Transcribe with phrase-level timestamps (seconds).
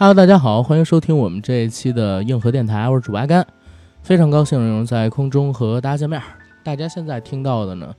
[0.00, 3.44] Hello，大家好，欢迎收听我们这一期的硬核电台，我是主阿甘，
[4.00, 6.22] 非常高兴能在空中和大家见面。
[6.62, 7.92] 大家现在听到的呢，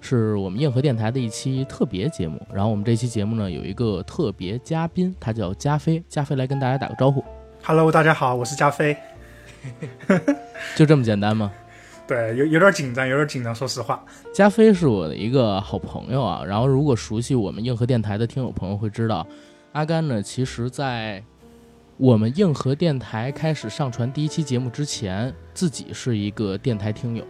[0.00, 2.44] 是我们硬核电台的一期特别节目。
[2.52, 6.02] 然后我们这期节目呢，有一个特别嘉宾，他叫加菲。
[6.08, 7.24] 加菲来跟大家打个招呼。
[7.62, 8.96] Hello，大家好，我是加菲。
[10.74, 11.52] 就这么简单吗？
[12.08, 13.54] 对，有有点紧张，有点紧张。
[13.54, 16.42] 说实话，加菲是我的一个好朋友啊。
[16.44, 19.24] 然后，如果熟悉我们硬核电台的听友朋友会知道。
[19.78, 21.22] 阿甘呢，其实，在
[21.98, 27.24] 我们硬核电台开始上传第一期节目之前，自己是一个电台听友。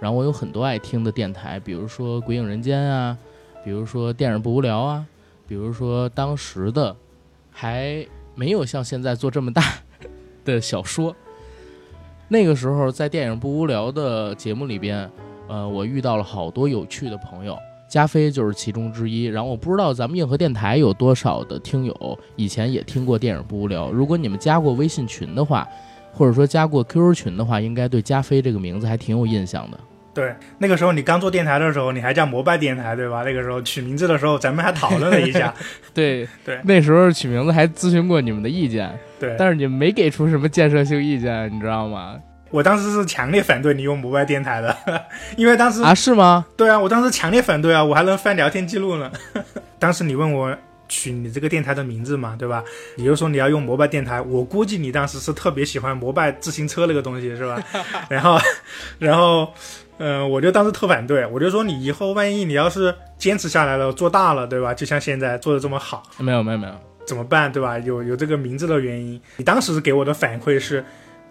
[0.00, 3.16] 然后我有很多爱听的电台，比如说《鬼影人间》啊，
[3.64, 5.06] 比如说《电影不无聊》啊，
[5.46, 6.96] 比如说当时的
[7.52, 9.62] 还没有像现在做这么大
[10.44, 11.14] 的小说。
[12.26, 15.08] 那个时候在《电影不无聊》的节目里边，
[15.46, 17.56] 呃，我遇到了好多有趣的朋友。
[17.94, 23.88] 加菲就是其中之一，然后我不知道咱们硬核电台有多少的听友以前也听过电影不无聊。
[23.92, 25.64] 如果你们加过微信群的话，
[26.12, 29.78] 或者说加过 QQ 群的话，应该对加菲这个名字还挺有印象的。
[30.12, 33.22] 对，那个时候你刚做电台的时候，你还叫摩拜电台，对吧？
[33.22, 35.54] 那个时候取名字的时候，咱们还讨论了一下。
[35.94, 38.92] 对对，那时候取名字还咨询过你们的意见。
[39.20, 42.16] 对，但是你们没给出什么建设性意见，你知道吗？
[42.54, 44.76] 我当时是强烈反对你用摩拜电台的，
[45.36, 46.46] 因为当时啊是吗？
[46.56, 49.10] 对啊，我当时强烈反对啊，我还能翻聊天记录呢。
[49.80, 50.56] 当时你问我
[50.88, 52.62] 取你这个电台的名字嘛，对吧？
[52.94, 57.60] 你就说你要用摩拜电台，我估计你当时是特别喜欢摩拜自行车那个东西，是吧？
[58.08, 58.38] 然后，
[59.00, 59.52] 然后，
[59.98, 64.72] 嗯，我就当时特反对，我就说你以后万一你要是坚持下来了，做大了，对吧？
[64.72, 67.76] 就像现在做的这么好，没有没有没有，怎么办，对吧？
[67.80, 70.84] 有有这个名字的原因，你当时给我的反馈是。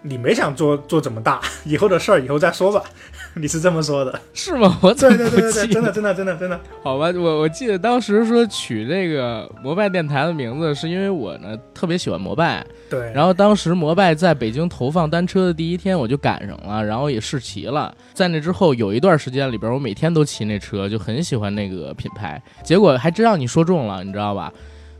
[0.06, 2.82] 你没想做做怎么大， 以后的事儿以后再说吧。
[3.36, 4.78] 你是这么说的，是吗？
[4.80, 6.60] 我对对对对对，真的真的真的真的。
[6.84, 12.64] 好吧，我我记得当时说取这个摩拜电台的名字，是因为我呢特别喜欢摩拜。
[12.88, 13.10] 对。
[13.12, 17.92] 然后当时摩拜在北京投放单车的第一天，我就赶上了，然后也试骑了。
[18.12, 22.40] 在那之后有一段时间里边，我每天都骑那车，就很喜欢那个品牌。
[22.62, 24.52] 结果还真让你说中了，你知道吧？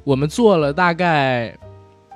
[0.02, 1.56] 我们做了大概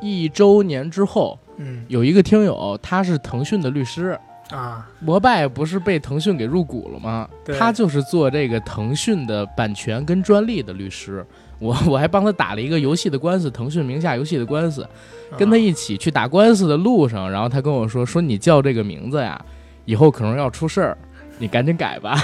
[0.01, 1.39] 一周年之后。
[1.59, 4.19] 嗯，有一个听友，他是腾讯的律师
[4.51, 7.29] 啊，摩拜不是被腾讯给入股了吗？
[7.59, 11.25] 他就是做这个腾讯的版权跟专利的律师。
[11.59, 14.89] 我我还帮他打了一个游戏的官司，腾讯名下游戏的官司，
[15.37, 19.45] 跟他一起去打官司的路上，然后他跟我说说你叫这个名字呀，
[19.85, 20.97] 以后可能要出事儿，
[21.39, 22.17] 你赶紧改吧。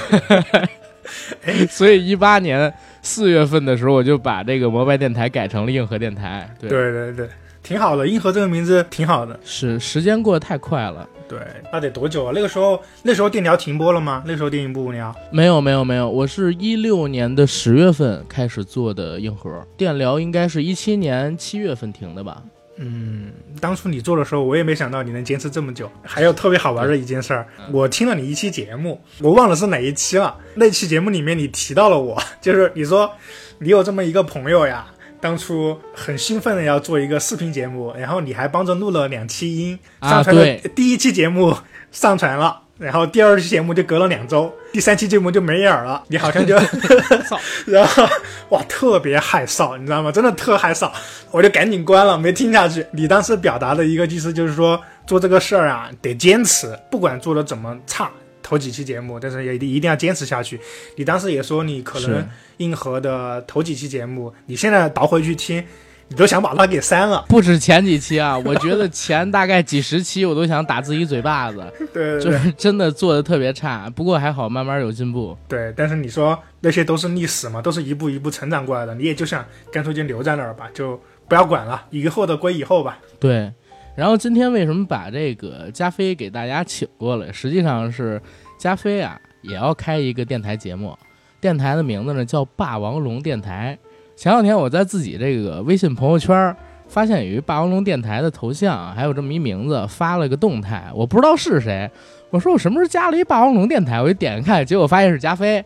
[1.69, 6.49] 所以一八年四月份的时候，我就把这个摩拜电台改成了硬核电台。
[6.61, 7.29] 对对对对。
[7.65, 9.41] 挺好的，硬核这个名字挺好的。
[9.43, 11.09] 是，时间过得太快了。
[11.27, 11.39] 对，
[11.73, 12.33] 那得多久啊？
[12.35, 14.23] 那个时候，那时候电聊停播了吗？
[14.27, 15.13] 那时候电影不无聊。
[15.33, 16.09] 没有，没有，没有。
[16.09, 22.43] 我是一六年的十月份开始做的硬核电聊，应该是一七年七月份停的吧？
[22.77, 23.31] 嗯，
[23.61, 25.91] 当初你做的时候，我也没想到你能坚持这么久。
[26.03, 30.37] 还有特别好玩的一件事儿，我听了你一期节目，我忘了是哪一期了。
[30.55, 33.11] 那期节目里面你提到了我， 就是你说
[33.59, 34.87] 你有这么一个朋友呀。
[35.25, 41.57] 当初很兴奋的要做一个视频节目，然后你还帮着录了两期音，上传了第一期节目
[41.91, 46.05] 上传了，然后第二期节目就隔了两周，第三期节目就没影儿了。
[46.09, 46.55] 你好像就
[47.65, 48.07] 然后
[48.51, 50.13] 哇，特别害臊，你知道吗？
[50.13, 50.91] 真的特害臊，
[51.31, 52.85] 我就赶紧关了，没听下去。
[52.93, 58.11] 你当时表达的一个意思就是说，做这个事儿啊，得坚持，不管做的怎么差。
[58.45, 60.61] 头几期节目，但是也一定要坚持下去。
[60.97, 62.29] 你当时也说你可能
[62.59, 65.65] 硬核的头几期节目，你现在倒回去听，
[66.09, 67.25] 你都想把它给删了。
[67.27, 71.65] 不止前几期啊， 我觉得前大概几十期我都想打自己嘴巴子。
[71.95, 73.89] 对，就是真的做的特别差。
[73.97, 75.35] 不过还好，慢慢有进步。
[75.49, 78.95] 对，但是你说那些都是历史嘛，都是一步一步成长过来的。
[78.95, 79.43] 你也就想
[79.73, 82.99] 干脆就留在那儿吧，就不要管了，以后的归以后吧。
[83.19, 83.51] 对。
[83.97, 87.31] 然后今天为什么把这个加菲给大家请过来？
[87.31, 88.21] 实际上是
[88.59, 90.97] 加菲啊，也要开一个电台节目，
[91.41, 93.79] 电台的名字呢叫霸王龙电台。
[94.17, 96.55] 前两天我在自己这个微信朋友圈
[96.89, 101.89] 发现有一霸王龙电台的头像，还有这么一名字，发了个动态，我不知道是谁。
[102.31, 104.03] 我说我什么时候加了一霸王龙电台？
[104.03, 105.65] 我一点开，结果发现是加菲。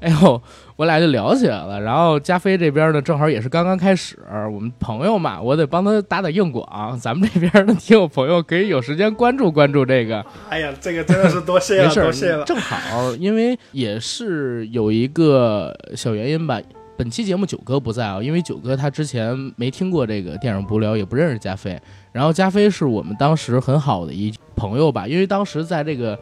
[0.00, 0.40] 哎呦，
[0.76, 1.80] 我俩就聊起来了。
[1.80, 4.18] 然后加菲这边呢，正好也是刚刚开始，
[4.52, 6.98] 我们朋友嘛，我得帮他打打硬广。
[7.00, 10.24] 咱们这边的听友朋友可以有时间关注关注这个。
[10.50, 12.44] 哎呀，这个真的是多谢 了，多谢了。
[12.44, 16.60] 正好，因为也是有一个小原因吧。
[16.98, 21.78] 本期节目九哥不在啊，因为九哥他之前没听过这个电影不聊，也不认识加菲。
[22.12, 26.18] 然后加菲是我们当时很好的一朋友吧，因为当时在这个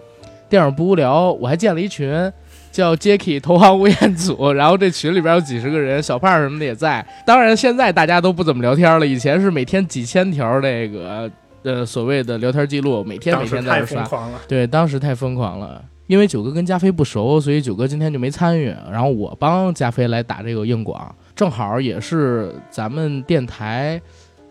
[0.48, 2.32] 电影不无聊，我还建了一群。
[2.74, 7.06] 叫 Jacky 投行吴彦祖，然后这群里边有几十个人，小胖什么的也在。
[7.24, 11.30] 当然现在大家都不怎么聊天了，以前是每天几千条这个
[11.62, 14.08] 呃所谓的聊天记录，每天每天在太疯刷。
[14.08, 14.40] 狂了。
[14.48, 15.80] 对，当时太疯狂了。
[16.08, 18.74] 因为九哥跟加菲不熟，所以九哥今天就没参与。
[18.90, 24.02] 然后我帮加菲来打这个硬广，正好也是咱们电台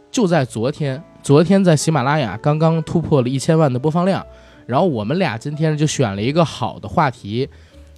[0.10, 4.26] 就在昨天，昨天在喜马拉雅刚刚突破了一千万的播放量。
[4.66, 7.50] 然后我们俩今天就选了一个好的话题，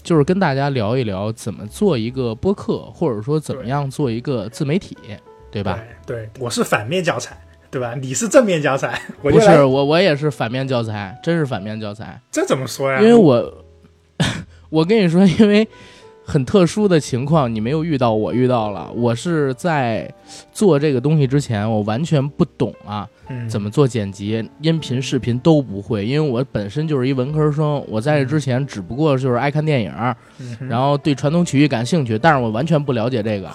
[0.05, 4.95] 就是跟大家聊一聊怎么做一个播客，或者说怎么样做一个自媒体，
[5.49, 5.79] 对吧？
[6.05, 6.15] 对？
[6.15, 7.35] 对，我是反面教材，
[7.71, 7.95] 对吧？
[7.95, 12.21] 你是正面教材，我不是我，我也是反面教材，真是反面教材。
[12.29, 13.01] 这怎么说呀？
[13.01, 13.65] 因为我，
[14.69, 15.67] 我跟你说，因为
[16.25, 18.91] 很特殊的情况，你没有遇到，我遇到了。
[18.95, 20.11] 我是在
[20.51, 27.83] 做这个东西之前，我完全不懂啊，嗯怎么做剪辑，音频、视频都不会，因为我本身就是一文科生。
[27.87, 29.93] 我在这之前只不过就是爱看电影，
[30.39, 33.49] 嗯然后对传统曲艺感兴趣，但是我完全不了解这个，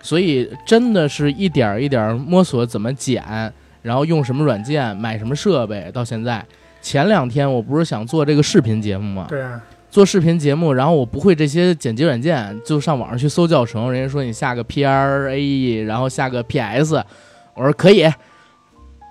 [0.00, 3.22] 所以真的是一点儿一点儿摸索怎么剪，
[3.82, 6.44] 然后用什么软件，买什么设备，到现在。
[6.80, 9.26] 前两天我不是想做这个视频节目吗？
[9.26, 9.58] 对啊，
[9.94, 16.96] 做视频节目，然后我不会这些剪辑软件，就上网上去搜教程，人家说你下个 P R A E，然后下个 P S，
[17.54, 18.04] 我说可以。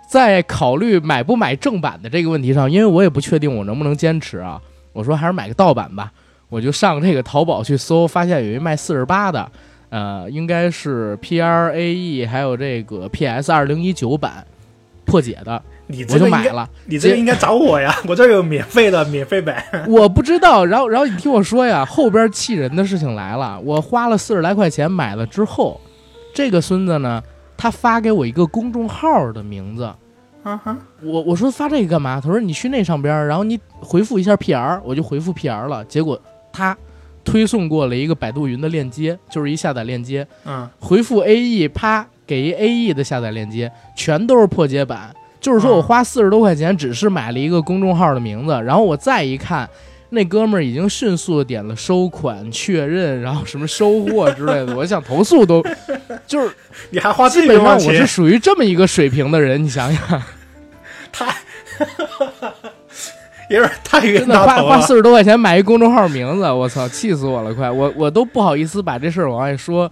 [0.09, 6.12] 在考虑买不买正版的这个问题上，因为我也不确定我能不能坚持啊，我说还是买个盗版吧。
[6.50, 9.50] 我就上这个淘宝去搜，发现有一卖四十八的，
[9.88, 14.45] 呃，应该是 P R A E，还有这个 P S 二零一九版
[15.06, 16.69] 破解的，你我这个应该，就买了。
[16.85, 19.63] 你这个应该找我呀， 我这有免费的免费版。
[19.88, 23.59] 我不知道，然后然后你听我说呀，后边气人的事情来了。
[23.59, 25.80] 我花了四十来块钱买了之后，
[26.33, 27.21] 这个孙子呢，
[27.57, 29.83] 他发给我一个公众号的名字，
[30.44, 32.19] 啊哈，我我说发这个干嘛？
[32.21, 35.83] 他说你去那上边，然后你回复一下 PR，我就回复 PR 了。
[35.85, 36.19] 结果
[36.51, 36.75] 他
[37.24, 45.13] 推送过了一个百度云的链接，就是一下载链接，嗯，回复 AE，啪给一 AE 的下载链接，全都是破解版。
[45.44, 49.69] 就是说我啊花四十多块钱，只是买了一个公众号的名字，然后我再一看，
[50.12, 55.62] 那哥们儿已经迅速的点了收款确认，然后什么收货之类的， 我想投诉都，
[56.25, 56.50] 就是
[56.92, 60.24] 你还花基这本上我是属于这么一个水平的人，你想想，
[61.12, 61.36] 太
[63.50, 64.62] 有点太冤真的花。
[64.63, 67.54] 花四十多块钱买一公众号名字，我操，气死我了！
[67.54, 69.92] 快，我我都不好意思把这事儿往外说，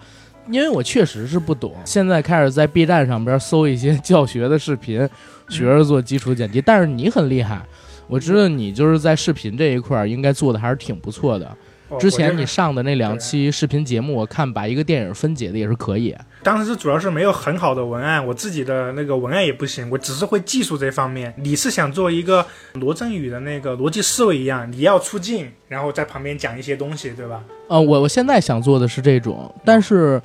[0.50, 1.74] 因为我确实是不懂。
[1.84, 5.08] 现在开始在 B 站上边搜一些教学的视频，
[5.52, 6.60] 学着做基础剪辑。
[6.60, 7.62] 但是你很厉害，
[8.08, 11.46] 我知道你就是在视频这一块儿应该做的还是挺不错的。
[11.46, 16.16] 哦之前你上的那两期视频节目，我看把一个电影分解的也是可以。
[16.42, 21.34] 当时主要是没有很好的文案，我自己的那个文案也不行，我只是会技术这方面。
[21.38, 22.46] 你是想做一个
[22.76, 27.44] 罗振宇的那个逻辑思维一样，你要出镜，然后在旁边讲一些东西，对吧？
[27.68, 30.22] 呃，我我现在想做的是这种，但是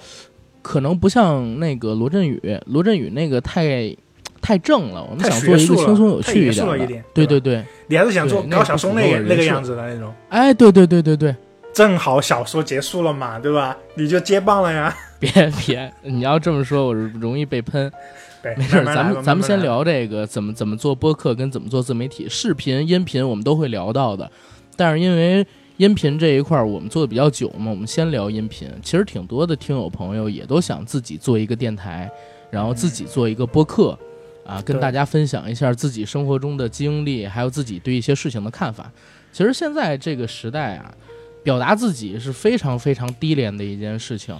[0.63, 3.93] 可能不像那个罗振宇，罗振宇那个太
[4.41, 6.55] 太正了，我们想做一个轻松有趣一
[6.87, 10.13] 点对对对对，你还是想做高晓松那个那个样子的那种。
[10.29, 11.35] 哎，对对对对对，
[11.73, 13.77] 正好小说结束了嘛，对吧？
[13.95, 14.95] 你就接棒了呀。
[15.19, 17.91] 别别，你要这么说，我容易被喷。
[18.57, 19.61] 没事咱们咱们先。
[19.61, 24.31] 聊这个怎么怎么做播客跟怎么做自媒体，视频、音频我们都会聊到的。
[24.77, 25.45] 但是因为
[25.79, 28.71] 音频这一块儿我们做的比较久嘛，我们先聊音频。
[28.83, 32.09] 其实挺多的听友朋友也都想自己做一个电台，
[32.51, 33.99] 然后自己做一个播客，
[34.47, 38.91] 啊，跟大家分享一下自己生活中的经历，还有自己对一些事情的看法。
[39.33, 40.93] 其实现在这个时代啊，
[41.43, 44.39] 表达自己是非常非常低廉的一件事情。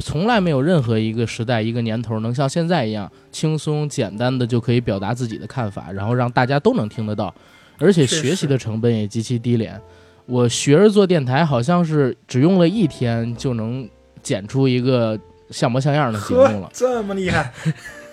[0.00, 7.32] 从来没有任何一个时代、一个年头能像现在一样轻松简单的就可以表达自己的看法，然后让大家都能听得到，
[7.78, 9.80] 而且学习的成本也极其低廉。
[10.26, 13.88] 我学着做电台，好像是只用了一天就能
[14.20, 15.16] 剪出一个
[15.50, 16.68] 像模像样的节目了，。
[16.72, 17.52] 这么厉害，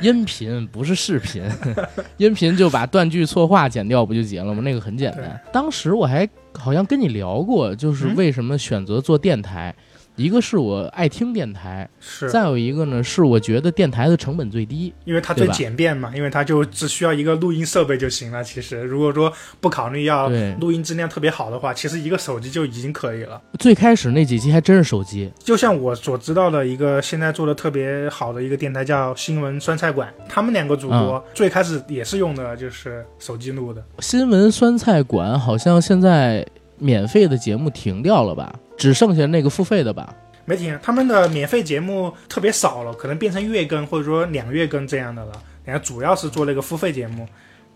[0.00, 1.42] 音频不是视频，
[2.18, 4.60] 音频就把断句错话剪掉不就结了吗？
[4.62, 5.40] 那个很简单。
[5.52, 9.74] 当时我还好像跟你聊过，就是嗯为什么选择做电台。
[10.16, 14.92] 一个是我爱听电台，是再有一个呢是我觉得电台的成本最低。
[15.04, 18.42] 因为它最简便嘛，因为它就只需要一个录音设备就行了。
[18.42, 19.30] 其实如果说
[19.60, 23.40] 不考虑要，录音质量特别好的话，其实一个手机就已经可以了。
[23.58, 33.84] 最开始那几期还真是手机，就像我所知道的一个现在做的特别好的一个电台叫新闻酸菜馆，他们两个主播最开始也是用的就是手机录的。
[33.98, 36.46] 新闻酸菜馆好像现在
[36.78, 38.54] 免费的节目停掉了吧？
[38.76, 40.14] 只剩下那个付费的吧？
[40.44, 45.32] 没听，他们的免费节目特别少了，可能变成月更或者说两月更这样的了。
[45.64, 47.26] 然后主要是做那个付费节目。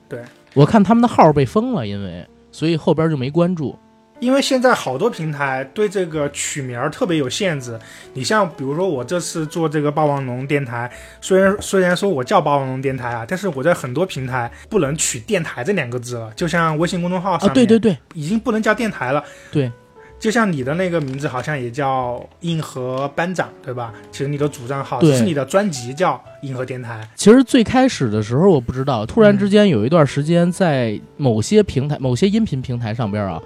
[0.08, 0.20] 对
[0.54, 3.76] 我看他们的号被封了，因为所以后边就没关注。
[4.20, 7.78] 因为现在好多平台对这个取名儿特别有限制。
[8.12, 10.90] 你像比如说我这次做这个霸王龙电台，
[11.22, 16.30] 虽然虽然说我叫霸王龙电台啊，但是我在很多平台不能取“电台”这两个字了。
[16.36, 19.24] 就像微信公众号上啊，对对对，已经不能叫电台了。
[19.50, 19.72] 对，
[20.20, 23.90] 就像你的那个名字好像也叫硬核班长，对吧？
[24.12, 27.00] 其实你的主账号是你的专辑叫硬核电台。
[27.16, 33.40] 其实最开始的时候我不知道，突然之间有一段时间在某些平台、某些音频平台上边啊，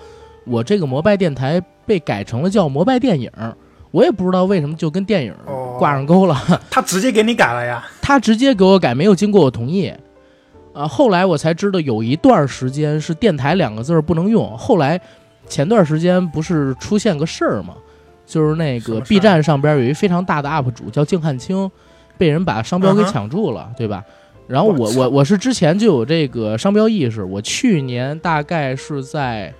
[0.44, 3.30] 我这个摩拜电台被改成了叫摩拜电影，
[3.92, 6.36] 我也不知道为什么就跟电影哦挂上钩了。
[6.68, 7.86] 他直接给你改了呀。
[8.02, 9.92] 他直接给我改，没有经过我同意。
[10.72, 14.58] 啊，后来我才知道有一段时间是“电台”两个字不能用。
[14.58, 15.00] 后来
[15.48, 17.74] 前段时间不是出现个事儿吗？
[18.26, 21.70] 就是那个 B 站上边有一非常大的 UP 主叫静汉卿，
[22.16, 24.02] 被人把商标给抢注了，对吧？
[24.46, 29.52] 然后我我我我是之前就有这个商标意识，我去年大概是在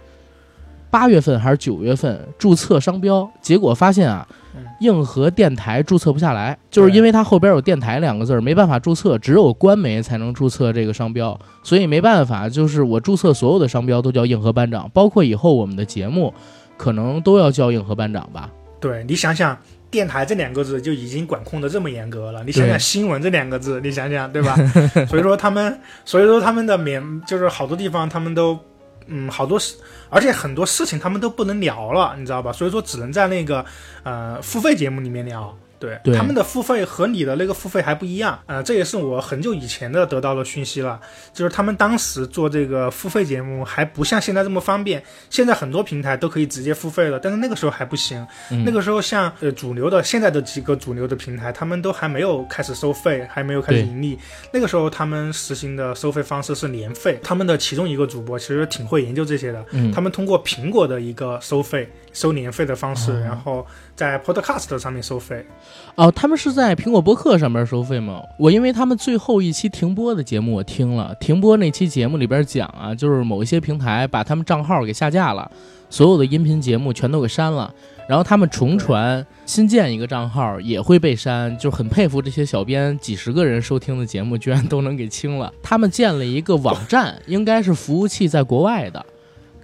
[0.91, 4.37] 八月份还是九月份注册商标，结果发现啊嗯，
[4.81, 16.33] 硬核电台注册不下来，就是因为它后边有电台两个字儿，没办法注册，只有官媒才能注册这个商标，所以没办法，就是我注册所有的商标都叫硬核班长，包括以后我们的节目
[16.77, 18.51] 可能都要叫硬核班长吧。
[18.81, 19.57] 对你想想，
[19.91, 24.55] 电台这两个字就已经管控的这么严格了，你想想新闻这两个字，你想想对吧？
[25.09, 28.59] 所以说他们，所以说他们的免就是好多地方他们都。
[29.07, 29.77] 嗯，好多事，
[30.09, 32.53] 而且很多事情他们都不能聊了，你知道吧？
[32.53, 33.65] 所以说只能在那个
[34.03, 35.57] 呃付费节目里面聊。
[35.85, 36.17] 对，对。
[36.17, 40.99] 他们的付费和你的那个付费还不一样，呃，这也是我很久以前的得到的讯息了，
[41.33, 48.65] 就是他们当时做这个付费节目还不像现在这么方便，现在很多平台都可以直接付费了，但是那个时候还不行，嗯。
[48.65, 54.19] 那个时候像呃主流的现在的几个主流的平台，他们都还没有开始收费，还没有开始盈利，
[54.53, 63.21] 那个时候他们实行的收费方式是年费，他们的其中一个主播其实挺会研究这些的，嗯，他们通过苹果的一个收费收年费的方式，哦。
[63.25, 65.47] 然后在 Podcast 上面收费。
[65.95, 68.23] 哦，他们是在苹果播客上面收费吗？
[68.39, 75.51] 我因为他们最后一期停播的节目我听了，停播那期节目里边讲啊，就是某一些平台把他们账号给下架了，
[75.89, 77.73] 所有的音频节目全都给删了，
[78.09, 85.53] 然后他们重传新建一个账号也会被删，就很佩服这些小编，几十个人收听的节目居然都能给清了。
[85.63, 89.05] 他们建了一个网站，应该是服务器在国外的，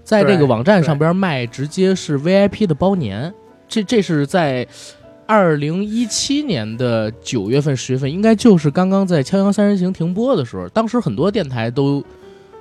[0.04, 3.34] 在这个网站上边卖直接是 VIP 的包年，
[3.71, 4.69] 这这是在。
[5.27, 12.05] 二零一七年的九月份、十月份，应该就是刚刚在《锵锵三人行》停播的时候，当时很多电台都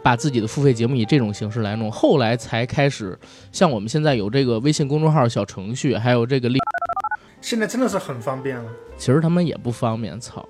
[0.03, 3.17] 把自己的付费节目以这种形式来弄，后来才开始
[3.51, 6.59] 像我们现在有这个微信公众号小程序，还有这个立，
[7.41, 8.65] 现在真的是很方便了。
[8.99, 10.47] 其实他们也不方便，操，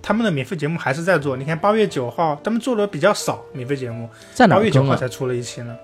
[0.00, 4.84] 他们的免费节目还是在做，你看八月九号他们做的比较少，免费节目在哪八月九？
[4.84, 5.76] 号才出了一期呢。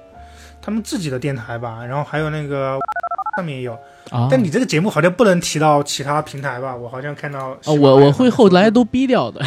[0.62, 2.78] 他们自己的电台吧，然后还有那个
[3.36, 3.76] 上面也有，
[4.10, 6.74] 啊，但你这个节目好像不能提到其他平台吧？
[6.74, 9.40] 我好像看到哦，我我会后来都逼掉的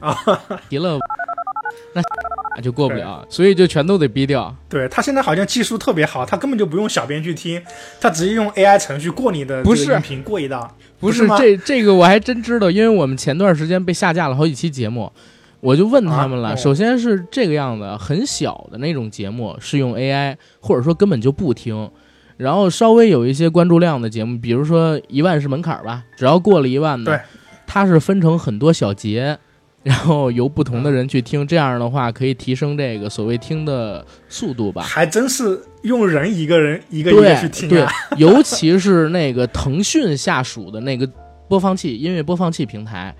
[0.00, 0.16] 啊，
[0.70, 0.98] 提了
[1.94, 2.02] 那
[2.62, 4.54] 就过不了，所以就全都得逼掉。
[4.68, 7.62] 对他现在好像技术特别好，他根本就不用小编去听，
[8.00, 10.70] 他直接用 AI 程序过你的不是音频过一道。
[11.00, 15.10] 不是不是这这个我还真知道，因为我们前段时间被下架了好几期节目，
[15.60, 16.50] 我就问他们了。
[16.50, 21.90] 啊哦首先是这个样子，很小的那种节目是用 AI，或者说根本就不听。
[22.42, 27.24] 然后稍微有一些关注量的节目，比如说一万是门槛吧，只要过了一万对的，
[27.66, 29.38] 它是分成很多小节，
[29.84, 34.82] 然后由不同的人去听，这样的话可以提升这个所谓听的速度吧。
[34.82, 41.08] 还真是用人一个人一个一个去听对啊。，尤其是那个腾讯下属的那个
[41.48, 43.14] 播放器音乐播放器平台，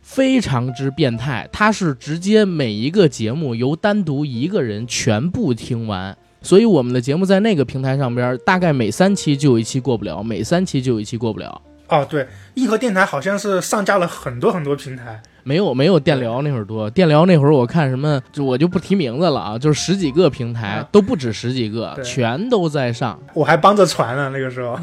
[0.00, 1.48] 非常之变态。
[1.52, 11.60] 它是直接每一个节目由单独一个人全部听完，所以我们的节目在那个平台上边，大概每三期就有一期过不了，每三期就有一期过不了。
[11.88, 15.20] 哦，对，硬核电台好像是上架了很多很多平台。
[15.42, 23.18] 没有没有电聊那会儿多，电聊那会儿我看什么，就我就不提名字了啊，就是十几个平台啊都不止十几个，全都在上。
[23.32, 24.78] 我还帮着传呢，那个时候。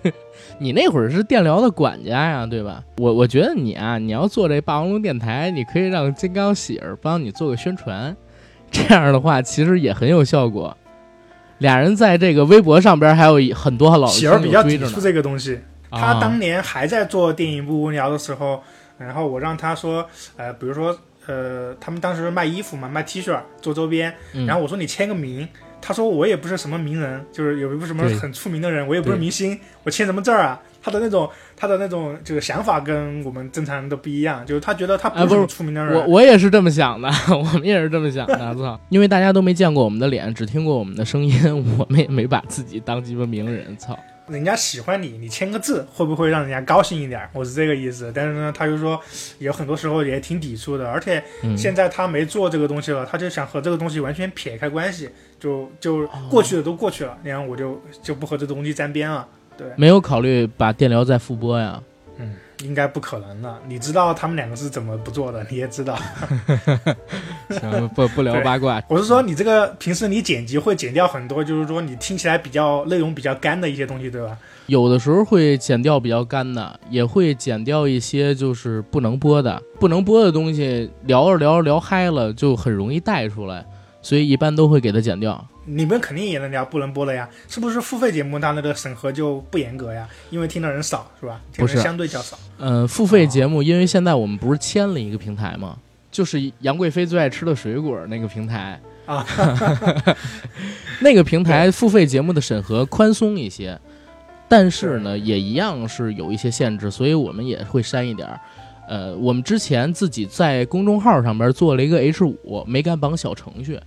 [0.60, 2.82] 你那会儿是电聊的管家呀，对吧？
[2.98, 8.14] 我我觉得你啊，你要做这霸王龙电台，你可以让金刚喜儿帮你做个宣传，
[8.70, 10.76] 这样的话其实也很有效果。
[11.62, 15.00] 俩人在这个微博上边还有很多老喜儿比较抵触。
[15.00, 15.58] 这个东西，
[15.90, 18.62] 他啊当年还在做电影不无聊的时候，
[18.98, 20.94] 然后我让他说，呃，比如说，
[21.26, 25.48] 呃，他们当时卖衣服嘛，卖 T 恤做周边，嗯然后我说你签个名，
[25.80, 30.60] 他说我也不是什么名人，就是有一个什么很出名的人，我也不是明星，我签什么字儿啊？
[30.84, 31.30] 他的那种
[31.62, 38.80] 他的那种就是想法跟我们正常人都不一样，就是他觉得他哎不是出名的人，我我也是这么想的， 我们也是这么想的，操！
[38.88, 41.40] 因为大家都没见过我们的脸，只听过我们的声音，
[41.78, 43.96] 我们也没把自己当鸡巴名人，操！
[44.26, 47.20] 人家喜欢你，你签个字会不会让人家高兴一点？
[47.32, 48.10] 我是这个意思。
[48.12, 49.00] 但是呢，他就说
[49.38, 59.24] 有很多时候也挺抵触的，而且嗯，现在他没做这个东西了，他就想和这个东西完全撇开关系，就就过去的都过去了，然后我就就不和这东西沾边了。
[59.56, 61.80] 对，没有考虑把电疗再复播呀？
[62.18, 63.58] 嗯应该不可能的。
[63.66, 65.98] 你知道他们两个是怎么不做的，你也知道。
[67.50, 68.80] 行，不不聊八卦。
[68.88, 74.38] 我是说，你这个平时你剪辑会剪掉很多，就是说你听起来比较内容比较干的一些东西，对吧？
[74.66, 83.66] 有的时候会剪掉比较干的，也会剪掉一些就是不能播的，不能播的东西，聊着聊着聊嗨了，就很容易带出来，
[84.02, 85.44] 所以一般都会给它剪掉。
[85.64, 87.80] 你们肯定也能聊不能播了呀，是不是？
[87.80, 91.40] 付费节目它那个审核就不严格呀，因为听的人少，是吧？
[91.52, 92.38] 听的人不是相对较少。
[92.58, 95.76] 嗯，付费节目，因为现在我们不是签了一个平台吗？
[96.10, 99.26] 就是杨贵妃最爱吃的水果那个平台啊，
[101.00, 103.78] 那个平台付费节目的审核宽松一些，
[104.46, 108.38] 但是呢，也一样是有一些限制，所以我们也会删一点儿。
[108.88, 113.80] 呃，我们之前自己在公众号上边做了一个 H 五，没敢绑小程序，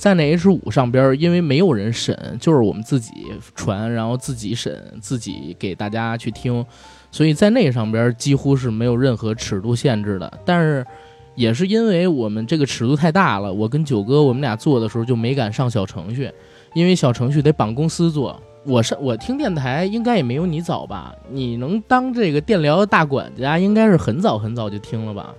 [0.00, 3.12] 在那 H 五上边，因为没有人审，就是我们自己
[3.54, 6.64] 传，然后自己审，自己给大家去听，
[7.12, 10.40] 所以在那上边几乎是没有任何尺度限制的。
[10.42, 10.82] 但是
[11.34, 16.32] 也是因为我们这个尺度太大了，我跟九哥我们俩做的时候就没敢上小程序，
[16.72, 18.40] 因为小程序得绑公司做。
[18.64, 21.14] 我上我听电台应该也没有你早吧？
[21.30, 25.34] 你能当这个电疗大管家，应该是很早很早就听了吧？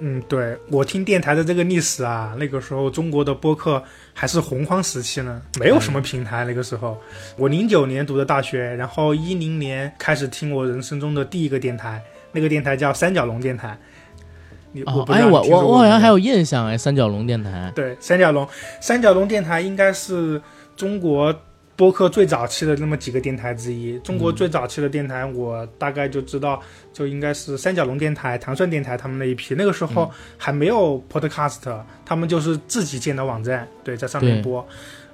[0.00, 3.82] 嗯，对我听电台的这个历史啊，那个时候中国的播客
[4.12, 6.44] 还是洪荒时期呢，没有什么平台。
[6.44, 7.00] 那个时候，
[7.36, 12.02] 我零九年读的大学，然后一零年开始听我人生中的第一个电台，
[12.32, 13.78] 那个电台叫三角龙电台。
[14.72, 17.72] 你我哦，不知道哎，我我我好像还有印象哎，三角龙电台。
[17.74, 18.46] 对三角龙，
[18.80, 20.42] 三角龙电台应该是
[20.76, 21.32] 中国
[21.76, 23.98] 播客最早期的那么几个电台之一。
[24.00, 26.60] 中国最早期的电台，我大概就知道，
[26.92, 29.54] 就应该是三角龙电台、糖蒜电台他们那一批。
[29.54, 34.66] 那个时候还没有 Podcast，他们就是自己建的网站，对，在上面播。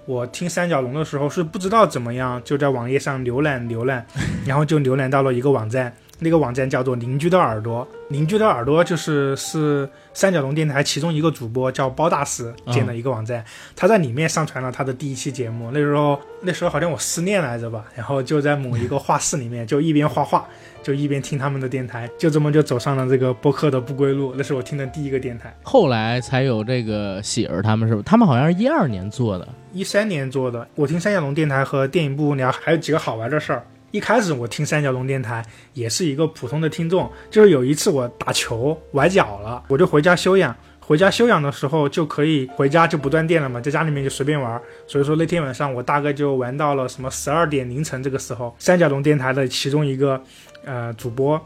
[0.07, 4.05] 我听三角龙的时候是不知道怎么样，就在网页上浏览浏览，
[4.45, 7.87] 然后就浏览到了一个网站，那个网站叫做“邻居的耳朵”。
[8.11, 13.45] 邻居的耳朵就是是三角龙电台其中一个主播叫包大师建的一个网站，
[13.77, 15.71] 他在里面上传了他的第一期节目。
[15.73, 20.45] 那时候那时候好像我失恋来着吧，然后就在某一个画室里面，就一边画画，
[20.83, 24.35] 就一边听他们的电台，就这么就走上了这个播客的不归路。
[24.37, 28.05] 那是我听的第一个电台，后来才有这个喜儿他们是不是？
[28.05, 29.47] 他们好像是一二年做的。
[29.73, 30.67] 一三年做的。
[30.75, 33.65] 我听三角龙电台和电影部聊还有几个好玩的事儿。
[33.91, 40.55] 一开始我听三角龙电台也是一个普通的听众，就是有一次我打球崴脚了，我就回家休养。
[40.79, 44.61] 回家休养的时候就可以回家就不断电了嘛，在家里面就随便玩。
[44.89, 50.21] 所以说那天晚上我大概就玩到了什么十二点凌晨这个时候，三角龙电台的其中一个
[50.65, 51.41] 呃主播，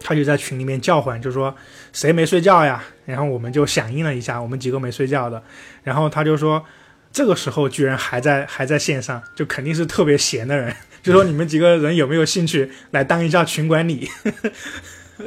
[0.00, 1.54] 他就在群里面叫唤，就说
[1.92, 2.82] 谁没睡觉呀？
[3.04, 5.42] 然后我们就响应了一下，我们几个没睡觉的。
[5.82, 6.64] 然后他就说，
[7.12, 10.74] 这个时候居然还在还在线上，就肯定是特别闲的人。
[11.02, 14.08] 就说你们几个人有没有兴趣来当一下群管理？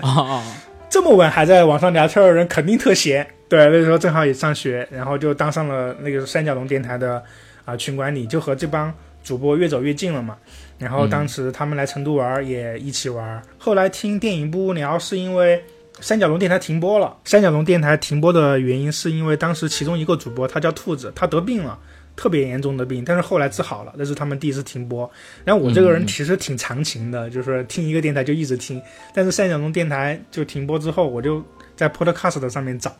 [0.01, 0.43] 啊 啊！
[0.89, 3.27] 这么晚还在网上聊天的人肯定特闲。
[3.49, 7.23] 对，那时候正好也上学，然后就当上了那个三角龙电台的
[7.65, 10.37] 啊、群管理，就和这帮主播越走越近了嘛。
[10.77, 13.41] 然后当时他们来成都玩也一起玩。
[13.57, 15.63] 后来听电影不无聊是因为
[15.99, 17.17] 三角龙电台停播了。
[17.25, 21.79] 三角龙电台停播的原因是因为当时其中一个主播他叫兔子，他得病了。
[22.15, 25.09] 特别严重的病，但是后来治好了，那是他们第一次停播。
[25.43, 28.81] 然后我这个人其实挺长情的，就是听一个电台就一直听。
[29.13, 31.43] 但是三角龙电台就停播之后，我就
[31.75, 32.95] 在 Podcast 上面找，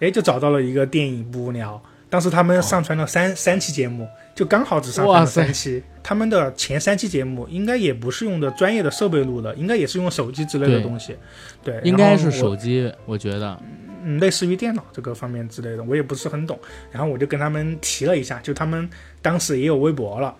[0.00, 1.80] 哎，就找到了一个电影不无聊。
[2.10, 5.82] 当时他们上传了三、三期节目，就刚好只上传了三期。
[6.02, 11.16] 他们的前三期节目应该也不是用的专业的设备录的，应该也是用手机之类的东西。
[11.62, 13.56] 对，应该是手机，我觉得。
[14.04, 16.58] 嗯，类似于电脑这个方面之类的，我也不是很懂。
[16.90, 18.88] 然后我就跟他们提了一下，就他们
[19.20, 20.34] 当时也有微博了，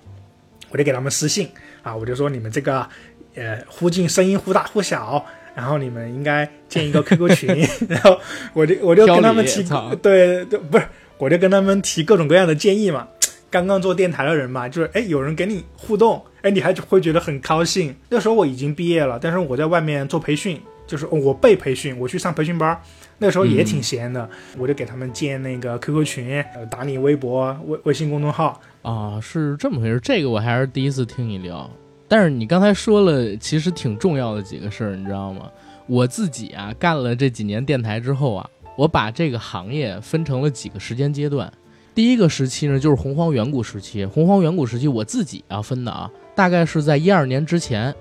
[0.71, 1.49] 我就给他们私信
[1.83, 2.89] 啊，我就说你们这个
[3.35, 8.19] 呃忽近声音忽大忽小，然后你们应该建一个 QQ 群，然后
[8.53, 9.63] 我就我就跟他们提
[10.03, 10.87] 对对，不是，
[11.19, 13.09] 我就跟他们提各种各样的建议嘛。
[13.51, 17.93] 刚刚做电台的人嘛，就是哎，有人跟你互动，哎，你还会觉得很高兴。
[18.09, 22.81] 那时候我已经毕业了，但是我在外面做培训，就是、哦我被培训，我去上培训班儿。
[23.23, 24.29] 那时候也挺闲的，
[24.59, 28.61] 我就给他们建那个 QQ 群，呃，打你微博、微微信公众号。
[28.81, 30.01] 啊，是这么回事。
[30.03, 31.71] 这个我还是第一次听你聊。
[32.09, 35.51] 但是你刚才说了，其实挺重要的几个事儿，你知道吗？
[35.87, 41.53] 我自己啊，干了这几年电台之后啊，我把这个行业分成了几个时间阶段。
[41.95, 44.07] 第一个时期呢，就是洪荒远古时期。
[44.07, 47.95] 洪荒远古时期，我自己啊分的啊，大概是在一二年之前，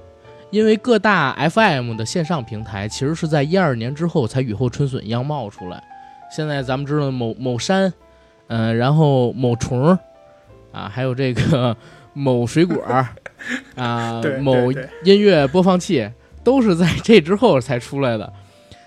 [0.51, 5.83] 因为各大 FM 的线上平台其实是在一二年之后才雨后春笋一样冒出来。
[6.31, 7.91] 现在咱们知道某某山，
[8.47, 9.97] 嗯，然后某虫，
[10.71, 11.75] 啊，还有这个
[12.13, 12.83] 某水果，
[13.75, 14.71] 啊， 某
[15.03, 16.09] 音乐播放器，
[16.43, 18.31] 都是在这之后才出来的。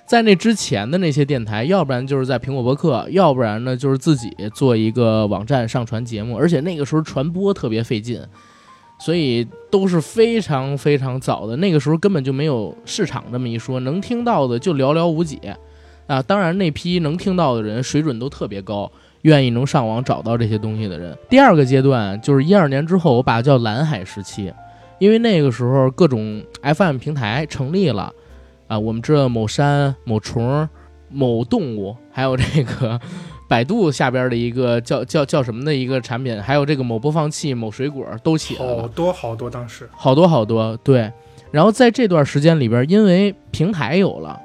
[0.05, 8.21] 在那之前的那些电台，要不然就是在苹果播客，要不然呢就是自己做一个网站上传节目，而且那个时候传播特别费劲，
[9.03, 11.57] 所以都是非常非常早的。
[11.57, 15.41] 那个时候根本就没有市场这么一说，能听到的就寥寥无几
[16.07, 16.23] 啊。
[16.23, 18.89] 当然，那批能听到的人水准都特别高，
[19.23, 21.19] 愿意能上网找到这些东西的人。
[21.29, 24.53] 第二个阶段就是一二年之后，我把它叫蓝海时期，
[25.01, 28.13] 因为那个时候各种 FM 平台成立了。
[28.69, 30.69] 啊，我们知道某山、某虫、
[31.11, 33.01] 某动物，还有这个
[33.53, 40.75] 百度下边的一个叫叫叫什么的一个产品，还有这个某播放器、某水果都起来了，好多好多，当时好多好多。
[40.79, 41.13] 对，
[41.51, 44.41] 然后在这段时间里边，因为平台有了，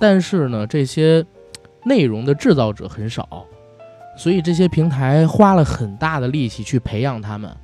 [0.00, 1.22] 但是呢，这些
[1.84, 3.44] 内容的制造者很少，
[4.16, 7.54] 所以这些平台花了很大的力气去培养他们。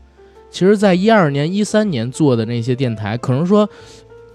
[0.50, 3.66] 其实，在一二年、一三年做的那些电台，可能说。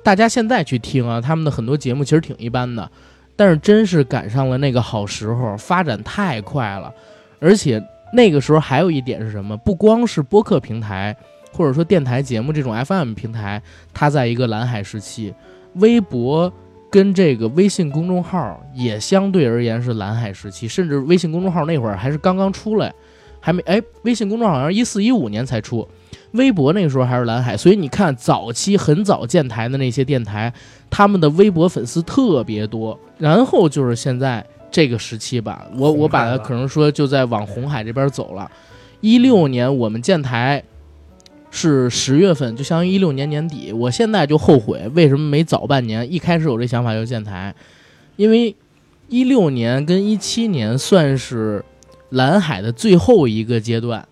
[0.03, 2.89] 大家现在去听啊，他们的很多节目其实挺一般的，
[3.37, 6.93] 但是真是赶上了那个好时候，发展太快了。
[7.39, 9.55] 而且那个时候还有一点是什么？
[9.55, 11.15] 不光是播客平台，
[11.53, 13.61] 或者说电台节目这种 FM 平台，
[13.93, 15.33] 它在一个蓝海时期，
[15.75, 16.51] 微博
[16.89, 22.91] 跟这个微信公众号也相对而言是蓝海时期，甚至微信公众号那会儿还是刚刚出来，
[23.39, 25.87] 还没哎，微信公众号好像一四一五年才出。
[26.37, 30.53] 微博那个时候还是蓝海，所以你看早期很早建台的那些电台，
[30.89, 32.97] 他们的微博粉丝特别多。
[33.17, 38.49] 然后就是现在这个时期吧，我我把它可能说就在往红海这边走了。
[39.01, 40.63] 一六年我们建台
[41.51, 43.73] 是十月份，就相当于一六年年底。
[43.73, 47.53] 我现在就后悔为什么没早半年，一开始有这想法就建台，
[48.15, 48.55] 因为
[49.09, 51.63] 一六年跟一七年算是
[52.09, 54.07] 蓝海的最后一个阶段。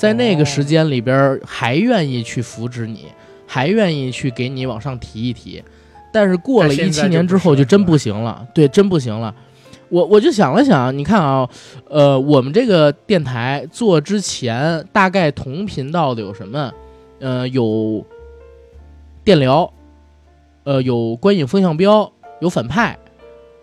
[0.00, 3.04] 在那个时间里边，还愿意去扶持你，
[3.46, 5.62] 还愿意去给你往上提一提，
[6.10, 9.34] 但是过了一七年之后就真不行了，对，真不行了。
[9.90, 11.46] 我我就想了想，你看啊，
[11.86, 16.72] 呃，我们这个电台做之前，大概同频道的有什么？
[17.18, 18.02] 呃，有
[19.22, 19.70] 电疗，
[20.64, 22.10] 呃，有观影风向标，
[22.40, 22.98] 有反派，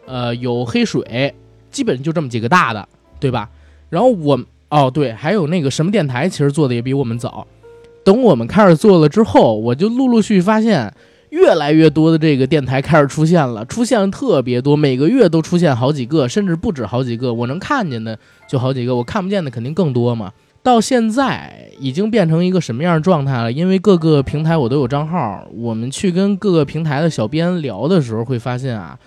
[0.06, 1.34] 呃，有黑水，
[1.72, 2.88] 基本就这么几个大的，
[3.20, 3.50] 对吧？
[3.90, 4.40] 然后我。
[4.70, 7.48] 哦，对，还有那个什么电台，其实做的也比我们早。
[8.04, 10.94] 等我们开始做了之后，我就陆陆续续发现，
[11.30, 17.34] 越来越多的这个电台开始出现了，出现了特别多，每个月都出现好几个，甚至不止好几个。
[17.34, 18.18] 我能看见的
[18.50, 20.32] 就好几个，我看不见的肯定更多嘛。
[20.62, 23.50] 到现在已经变成一个什么样的状态了？
[23.50, 28.98] 因为各个平台我都有账号，我们去跟各个平台的小编聊的时候，会发现啊。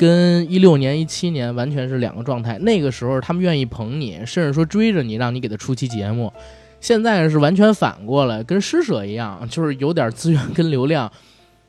[0.00, 2.56] 跟一六年、一七年完全是两个状态。
[2.60, 6.32] 那个时候他们愿意捧你，甚至说追着你，让你给他出期节目。
[6.80, 11.12] 现在是完全反过来，跟施舍一样，就是有点资源跟流量，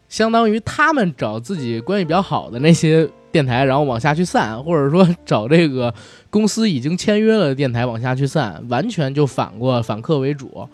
[0.08, 5.94] 相当于他们找自己关系比较好的那些电台，然后往下去散，或者说找这个
[6.30, 10.66] 公司已经签约了的电台往下去散，完全就反过反客为主。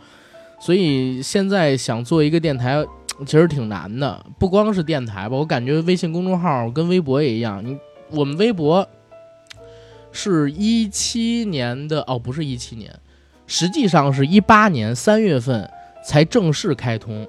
[0.60, 2.86] 所以现在想做一个电台。
[3.26, 7.66] 其实挺难的，不光是电台吧，我感觉微信公众号跟微博也一样。
[7.66, 7.78] 你
[8.12, 8.88] 我们微博
[10.12, 12.94] 是一七年的哦，不是一七年，
[13.46, 15.70] 实际上是一八年三月份
[16.06, 17.28] 才正式开通。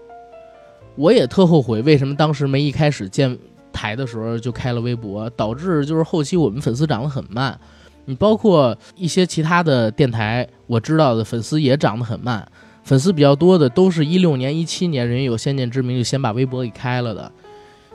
[0.94, 3.38] 我也特后悔，为什么当时没一开始建
[3.72, 7.58] 台的时候就开了微博，导致就是后期我们粉丝涨得很慢。
[8.04, 12.46] 你包括一些其他的电台，我知道的粉丝也涨得很慢。
[12.88, 17.30] 粉丝比较多的都是一六年、一七年，人有先见之明就先把微博给开了的。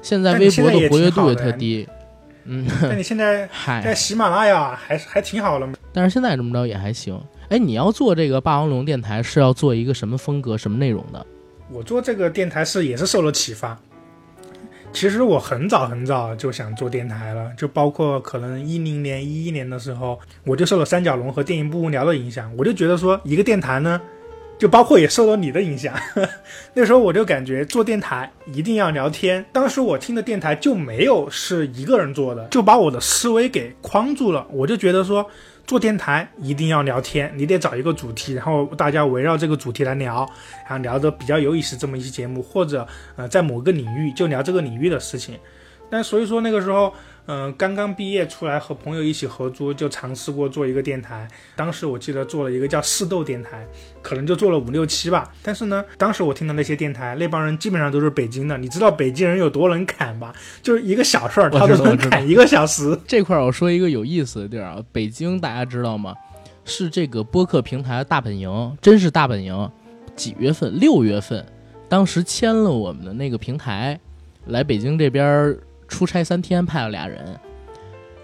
[0.04, 1.88] 现在微博的活跃度也特低。
[2.44, 3.50] 嗯，那你现在
[3.84, 7.20] 在喜马拉雅还是还挺好的但是现在这么着也还行。
[7.50, 11.26] 哎，你要做这个霸王龙电台是要做一个什么风格、什么内容的？
[11.72, 13.76] 我做这个电台是也是受了启发。
[14.92, 24.00] 其实我很早很早就想做电台了，就包括可能一零年、一一年的时候，我就受了三角龙和电影不无聊的影响，我就觉得说一个电台呢。
[24.58, 25.94] 就包括也受到你的影响。
[26.74, 29.46] 那时候我就感觉做电台一定要聊天。
[29.52, 34.48] 当时我听的电台就没有是一个人做的，就把我的思维给框住了。
[34.52, 35.30] 我就觉得说。
[35.66, 40.30] 做电台一定要聊天，你得找一个主题，然后大家围绕这个主题来聊，
[40.68, 41.78] 然后聊得比较有意思。
[41.78, 42.86] 这么一期节目，或者
[43.16, 45.40] 呃，在某个领域就聊这个领域的事情。
[45.90, 46.94] 但所以说那个时候。
[47.26, 51.26] 嗯，刚刚毕业出来和朋友一起合租，就尝试过做一个电台。
[51.56, 53.66] 当时我记得做了一个叫四豆电台，
[54.02, 55.32] 可能就做了五六期吧。
[55.42, 58.58] 但是呢，当时我听的那些电台，那帮人基本上都是北京的。
[58.58, 60.36] 你知道北京人有多能侃吧？
[60.62, 63.00] 就是一个小事儿，他都能侃一个小时。
[63.08, 66.14] 这块儿我说一个有意思的地儿啊，北京大家知道吗？
[66.66, 69.72] 是这个播客平台的大本营，真是大本营。
[70.14, 70.78] 几月份？
[70.78, 71.46] 六月份，
[71.88, 73.98] 当时签了我们的那个平台，
[74.48, 75.58] 来北京这边。
[75.94, 77.20] 出差三天，派了俩人，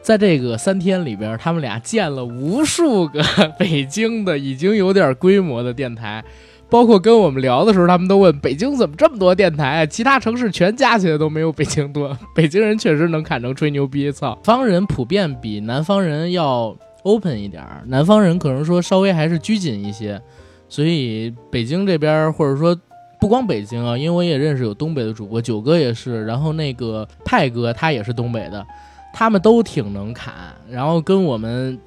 [0.02, 3.22] 在这个三天里边，他们俩见了无数个
[3.60, 6.24] 北京的已经有点规模的电台，
[6.68, 12.18] 包括跟我们聊的时候，他们都问北京怎么这么多电台，其他城市全加起来都没有北京多。
[12.34, 14.34] 北京人确实能砍成吹牛逼，操！
[14.38, 20.20] 北方人普遍比南方人要 open 一点，南方人可能说稍微还是拘谨一些，
[20.68, 22.76] 所以北京这边或者说。
[23.20, 28.66] 不光北京啊，因为我也认识有东北的主播，九哥也是，然后那个派哥他也是东北的，
[29.14, 30.34] 他们都挺能侃，
[30.70, 31.78] 然后跟我们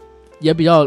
[0.40, 0.86] 也比较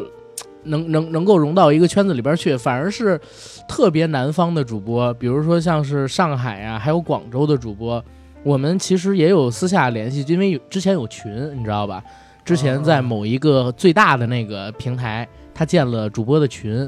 [0.64, 3.20] 能能能够融到一个圈子里边去，反而是
[3.68, 8.04] 特别南方的主播，比如说像是上海啊，还有广州的主播，
[8.44, 12.04] 我们其实也有私下联系，因为有之前有群，你知道吧？
[12.44, 16.88] 之前在某一个最大的那个平台，他建了主播的群，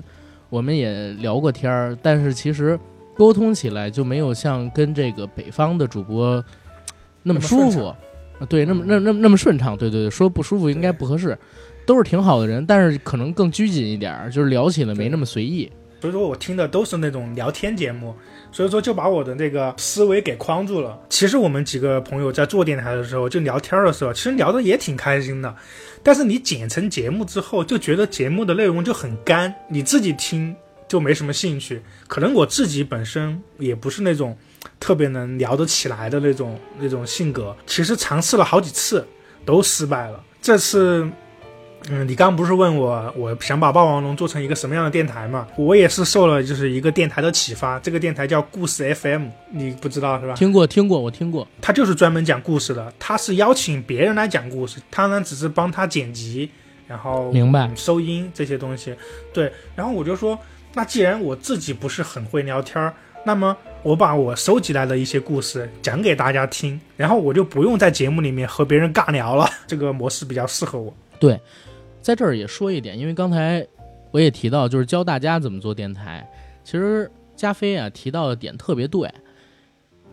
[0.52, 2.80] 我们也聊过天儿，但是其实。
[3.18, 6.44] 沟通起来就没有像跟这个北方的主播
[7.24, 7.94] 那么舒服，
[8.48, 11.38] 对，那么那那那么顺畅，对对对，说不舒服应该不合适，
[11.86, 15.70] 都是挺好的人，但是可能更拘谨一点，就是聊起来没那么随意。
[16.00, 18.14] 所以说我听的都是那种聊天节目，
[18.52, 20.96] 所以说就把我的那个思维给框住了。
[21.10, 25.56] 其实我们几个朋友在做电台的时候，就聊天的时候，其实聊的也挺开心的，
[26.04, 30.56] 但是你剪成节目之后，就觉得节目的内容就很干，你自己听。
[30.88, 34.38] 就没什么兴趣，可能我自己本身也不是那种
[34.80, 37.56] 特别能聊得起来的那种那种性格。
[37.66, 39.06] 其实尝试了好几次，
[39.46, 40.24] 都失败了。
[40.42, 41.06] 这次，
[41.90, 45.46] 嗯，你刚不是问我，我想把霸王龙做成一个什么样的电台嘛？
[45.58, 50.36] 我也是受了就是一个电台的启发，这个电台叫故事 FM，你不知道是吧？
[50.36, 51.46] 听过，听过，我听过。
[51.62, 56.50] 他就是专门讲故事的，他是邀请别人来讲故事，他呢只是帮他剪辑，
[56.88, 58.96] 然后明白收音这些东西。
[59.34, 60.40] 对，然后我就说。
[60.78, 62.94] 那既然我自己不是很会聊天儿，
[63.26, 69.50] 那么我把我收集来的一些故事讲给大家听，然后我就不用在节目里面和别人尬聊了。
[69.66, 70.94] 这个模式比较适合我。
[71.20, 71.42] 对，
[72.00, 73.66] 在这儿也说一点，因为刚才
[74.12, 76.24] 我也提到，就是教大家怎么做电台。
[76.64, 79.12] 其实加菲啊提到的点特别对，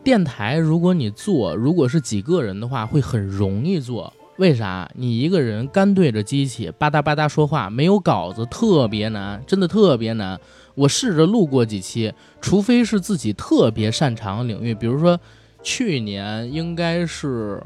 [0.02, 4.10] 电台如果你做，如果是几个人的话，会很容易做。
[4.36, 4.90] 为啥？
[4.96, 10.38] 你一个人干对着机器吧嗒吧嗒说话，没有稿子，特别难，真的特别难。
[10.74, 15.16] 我试着录过几期，除非是自己特别擅长领域，比如说
[15.62, 17.62] 去年应该是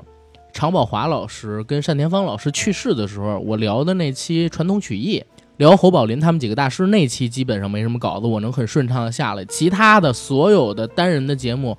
[0.52, 5.24] 常宝华老师跟单田芳老师去世的时候，我聊的那期传统曲艺，
[5.56, 9.42] 聊侯宝林他们几个大师那期，基本上没什么稿子，我能很顺畅的下来。
[9.46, 11.78] 其他的所有的单人的节目。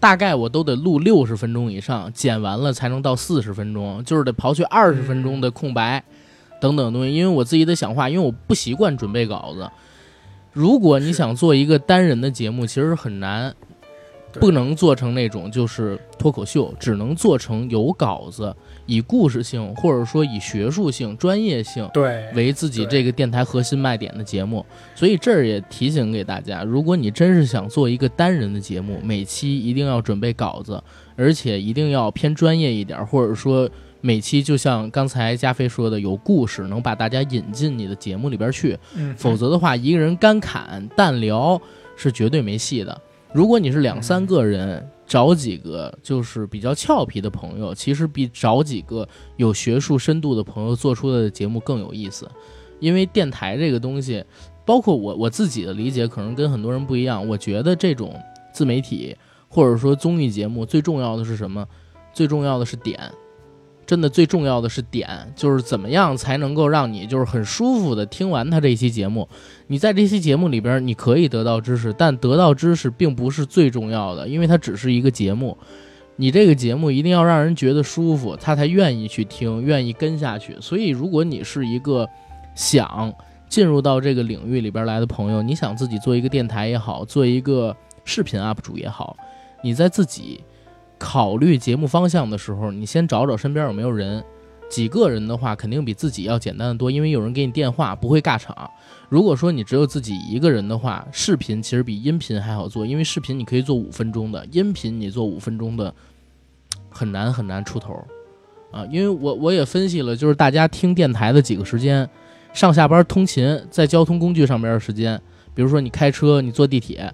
[0.00, 6.02] 大概我都得录六十分钟以上，剪完了才能到四十分钟，就是得刨去二十分钟的空白，
[6.60, 7.14] 等等东西。
[7.14, 9.70] 因为我自己得想话，因为我不习惯准备稿子。
[10.52, 13.54] 如果你想做一个单人的节目，其实很难。
[14.34, 18.54] 不能做成那种就是脱口秀，只能做成有稿子，
[18.90, 24.66] 以故事性或者说以学术性、专业性对为自己这个电台核心卖点的节目。
[24.96, 30.82] 所以这儿也提醒给大家，如果你真是想做一个单人的节目，每期一定要准备稿子，
[31.14, 38.76] 而且一定要偏专业一点，或者说每期就像刚才加菲说的，有故事，能把大家引进你的节目里边去。
[38.96, 41.60] 嗯，否则的话，一个人干侃淡聊
[41.96, 43.00] 是绝对没戏的。
[43.32, 52.30] 如果你是两三个人，找几个就是比较俏皮的朋友，其实比找几个有学术深度的朋友做出的节目更有意思。
[52.78, 54.24] 因为电台这个东西，
[54.64, 57.26] 包括我我自己的理解，可能跟很多人不一样。
[57.26, 58.14] 我觉得这种
[58.54, 59.16] 自媒体
[59.48, 61.66] 或者说综艺节目，最重要的是什么？
[62.14, 63.12] 最重要的是点。
[63.90, 69.28] 真的最重要的是点，就是怎么样才能够让你就是很舒服的听完他这期节目。
[69.66, 75.58] 你在这期节目里边，你可以得到知识，但得到知识并不是最重要的，因为它只是一个节目。
[76.14, 80.56] 你这个节目一定要让人觉得舒服，他才愿意去听，愿意跟下去。
[80.60, 82.08] 所以，如果你是一个
[82.54, 83.12] 想
[83.48, 89.16] 进入到这个领域里边来的朋友，你想自己做一个电台也好，做一个视频 UP 主也好，
[89.64, 90.44] 你在自己
[91.00, 94.22] 考虑节目方向的时候，你先找找身边有没有人。
[94.68, 98.70] 几个人的话，肯定比自己要简单的多，因为有人给你电话，不会尬场。
[99.08, 105.92] 如果说你只有自己一个人的话，视频其实比音频还好做，因为视频你可以做五分钟的，音频你做五分钟的
[106.88, 107.94] 很难很难出头
[108.70, 108.86] 啊。
[108.88, 112.08] 因为我我也分析了，就是大家听电台的几个时间，
[112.52, 115.20] 上下班通勤在交通工具上边的时间，
[115.52, 117.12] 比如说你开车，你坐地铁，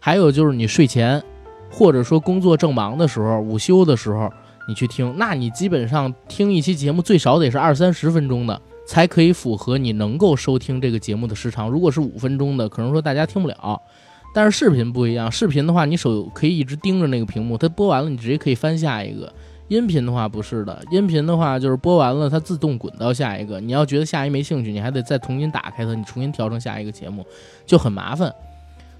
[0.00, 1.22] 还有就是你睡前，
[1.76, 4.32] 或者说工作正忙的时候，午休的时候。
[4.68, 11.70] 你去听，那你基本上听一期节目最少得是二三十分钟的，才可以符合你能够收听这个节目的时长。
[11.70, 13.80] 如果是五分钟的，可能说大家听不了。
[14.34, 19.32] 但是视频不一样，视频的话，你手可以一直盯着那个屏幕，它播完了你直接可以翻下一个。
[19.68, 23.60] 音频的话不是的，音频的话就是播完了它自动滚到下一个。
[23.60, 27.24] 你要觉得下一没兴趣，你还得再重新打开它，你重新调成下一个节目，
[27.64, 28.34] 就很麻烦。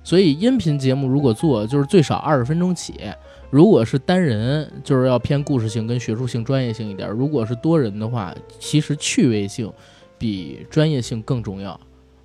[0.07, 2.95] 所以音频节目如果做，就是最少二十分钟起。
[3.51, 9.69] 如果是单人，就是要偏故事性跟学术性、专业性一点；如果是多人的话，其实趣味性
[10.17, 11.73] 比专业性更重要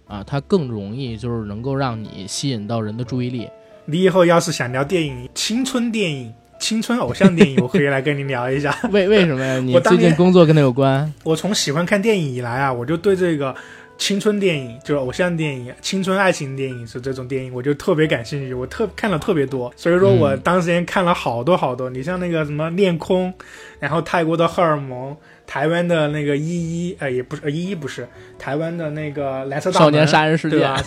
[0.05, 3.49] 啊，它更容易就是能够让你吸引到人的注意力。
[3.85, 8.77] 你以后要是想聊电影、青春电影、青春偶像电影，我可以来跟你聊一下。
[8.93, 9.57] 为为什么呀？
[9.57, 11.11] 你最近工作跟他有关？
[11.23, 13.55] 我从喜欢看电影以来啊，我就对这个。
[14.01, 21.87] 青春电影就是偶像电影，青春爱情电影是这种电影，我就特别感兴趣，我特看了特别多，所以说我当时间看了好多好多。
[21.87, 23.31] 你像那个什么《恋空》，
[23.79, 28.07] 然后泰国的荷尔蒙，台湾的那个一一，呃，也不是一一不是，
[28.39, 30.83] 台湾的那个蓝色少年杀人事件，对吧？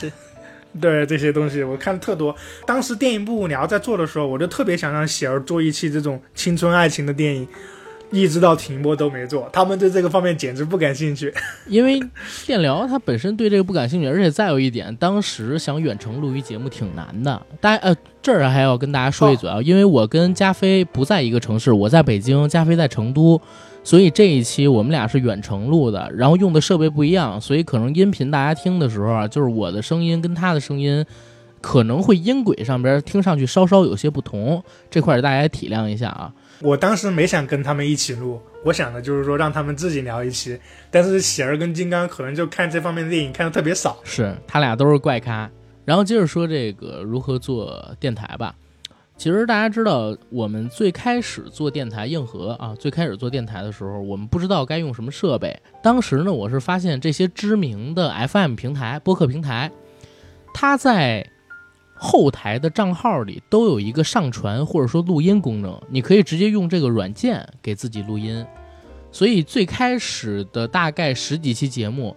[0.81, 2.35] 对这些东西我看的特多。
[2.67, 7.47] 当时电影不无聊在做的时候，我就特别想让喜儿做一期这种青春爱情的电影。
[8.15, 11.35] 一直到停播都没做，他们对这个方面简直不感兴趣。
[11.67, 12.01] 因为
[12.47, 17.43] 电聊他本身对这个不感兴趣，而且再有一点，当时想远程录一节目挺难的。
[17.61, 23.41] 大家呃，这儿还要跟大家说一嘴啊，因为我跟加菲不在一个城市，我在北京，加菲在成都，
[23.83, 31.05] 所以这一期我们俩是远程录的，然后用的设备不一样，所以可能音频大家听的时候啊，就是我的声音跟他的声音
[31.61, 36.33] 可能会音轨上边听上去稍稍有些不同，这块大家体谅一下啊。
[36.61, 40.59] 我当时没想跟他们一起录，我想的就是说让他们自己聊一期。
[40.91, 45.51] 但是喜儿跟金刚可能就看这方面的电影看的特别少，是他俩都是怪咖。
[45.85, 48.55] 然后接着说这个如何做电台吧。
[49.17, 55.57] 其实大家知道，我们最开始做电台硬核啊，最开始做电台的时候，我们不知道该用什么设备。
[55.83, 59.71] 当时呢，我是发现这些知名的 FM 平台、播客平台，
[60.55, 61.29] 它在。
[61.95, 68.45] 后台的账号里都有一个上传或者说录音功能，你可以直接用这个软件给自己录音。
[69.13, 72.17] 所以最开始的大概十几期节目，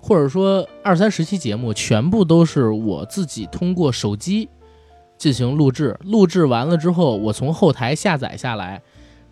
[0.00, 4.48] 或者说二三十期节目，全部都是我自己通过手机
[5.18, 5.98] 进行录制。
[6.04, 8.80] 录制完了之后，我从后台下载下来，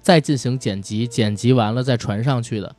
[0.03, 2.75] 再进行剪辑，剪辑完了再传上去的。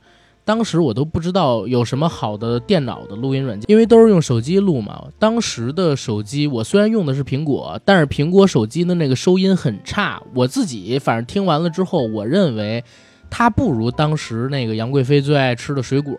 [0.48, 5.04] 当时我都不知道有什么好的电脑的录音软件，因为都是用手机录嘛。
[5.18, 10.22] 当时的手机，我虽然用的是苹果，但是苹果手机的那个收音很差。
[10.34, 12.82] 我自己反正听完了之后，我认为
[13.28, 16.16] 它不如当时那个杨贵妃最爱吃的水果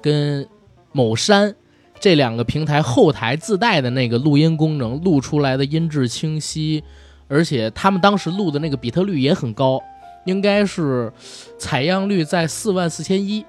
[0.00, 0.48] 跟
[0.92, 1.54] 某山
[2.00, 6.82] 这两个平台后台自带的那个录音功能录出来的音质清晰，
[7.28, 9.78] 而且他们当时录的那个比特率也很高，
[10.24, 11.12] 应该是
[11.58, 13.44] 采样率在四万四千一。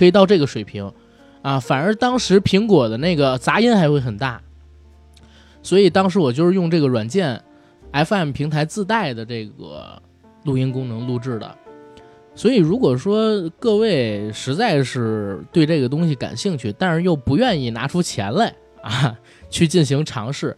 [0.00, 0.90] 可以到这个水平，
[1.42, 4.40] 啊，反而当时苹果的那个杂音还会很大，
[5.62, 7.38] 所以当时我就是用这个软件
[7.92, 10.00] ，FM 平台自带的这个
[10.44, 11.54] 录音功能录制的。
[12.34, 19.14] 所以如果说各位实在是对这个东西感兴趣，但是又不愿意拿出钱来啊
[19.50, 20.56] 去进行尝试，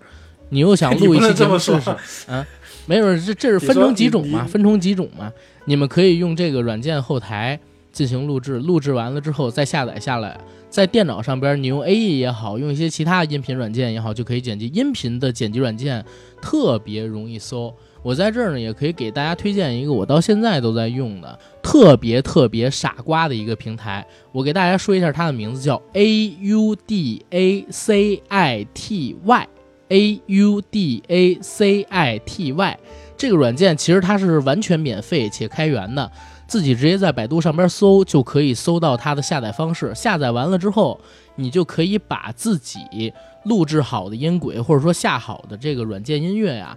[0.50, 1.90] 你又想 录一期节目试试，
[2.30, 2.46] 啊，
[2.86, 5.32] 没准这这是分成几种嘛，分成几种嘛，
[5.64, 7.58] 你们可以用这个软件后台。
[7.92, 10.38] 进行录制，录制完了之后再下载下来，
[10.70, 16.04] 在电脑上边，你用 A E 也好，用一些其他音频软件也好，就可以剪辑音频的剪辑软件，
[16.40, 17.72] 特别容易搜。
[18.02, 24.04] 我在这儿呢，也可以给大家推荐一个我到现在都在用的特别特别傻瓜的一个平台。
[24.32, 32.78] 我给大家说一下它的名字，叫 A U D A C I T Y，A U D A C I T Y。
[33.16, 36.10] 这个软件其实它是完全免费且开源的。
[36.52, 39.90] 自己直接在百度上边搜就可以搜到它的下载方式。
[39.94, 41.00] 下载完了之后，
[41.36, 43.10] 你就可以把自己
[43.44, 46.76] 录制好的音轨，或者说下好的这个软件音乐呀，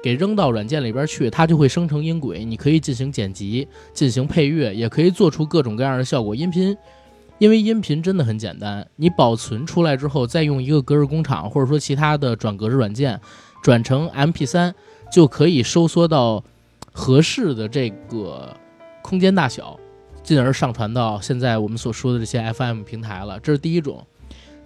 [0.00, 2.44] 给扔到软件里边去，它就会生成音轨。
[2.44, 6.32] 你可以进行剪辑，进行配乐，也可以做出各种各样的效果。
[6.32, 6.76] 音频，
[7.38, 13.20] 因为音频真的很简单，你保存出来之后，再用一个格式工厂或者说其他的转格式软件
[13.60, 14.72] 转成 MP3，
[15.10, 16.44] 就可以收缩到
[16.92, 18.56] 合适的这个
[19.06, 19.78] 空间大小，
[20.22, 23.38] 进而上传到现在我们所说的这些 FM 平台了。
[23.38, 24.04] 这是第一种。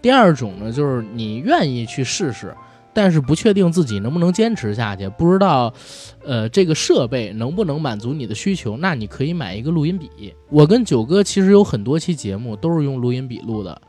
[0.00, 2.54] 第二种呢，就是你愿意去试试。
[2.92, 5.72] 但是不确定自己能不能坚持下去，不知道，
[6.24, 8.76] 呃，这个设备能不能满足你的需求？
[8.76, 10.34] 那你可以买一个录音笔。
[10.48, 13.80] 我跟九哥其实有很多期节目都是用录音笔录的。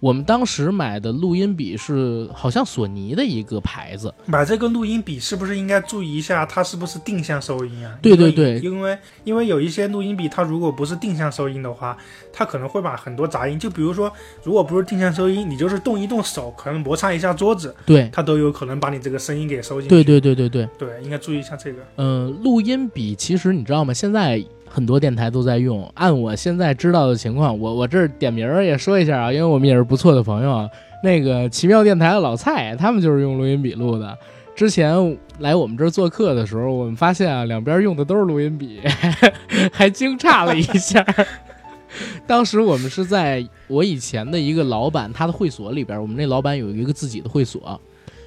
[0.00, 4.14] 我们当时买的录音笔是好像索尼的一个牌子。
[4.26, 7.98] 买这个录音笔是不是应该注意一下，它是不是定向收音啊？
[8.00, 11.98] 对对对，因为因为有一些录音笔，它如果不是定向收音的话，
[12.32, 14.12] 它可能会把很多杂音，就比如说，
[14.44, 19.96] 如果不是定向收音，你就是动一动手，可能摩擦一下桌子，对，它都有可能把你这个声音给收进去。
[19.96, 21.82] 对对对对对对，应该注意一下这个。
[21.96, 23.92] 嗯，录音笔其实你知道吗？
[23.92, 24.44] 现在。
[24.68, 25.90] 很多电台都在用。
[25.94, 30.70] 按我现在知道的情况，我我这儿点名儿也说一下啊，因为我们也是不错的朋友啊。
[31.02, 34.16] 那个奇妙电台的老蔡，他们就是用录音笔录的。
[34.54, 38.80] 之前来我们这儿做客的时候，我们发现啊，两边用的都是录音笔，
[39.72, 41.04] 还惊诧了一下。
[42.26, 47.80] 当时我们是在我以前的一个老板他的会所里边，我们那老板有一个自己的会所，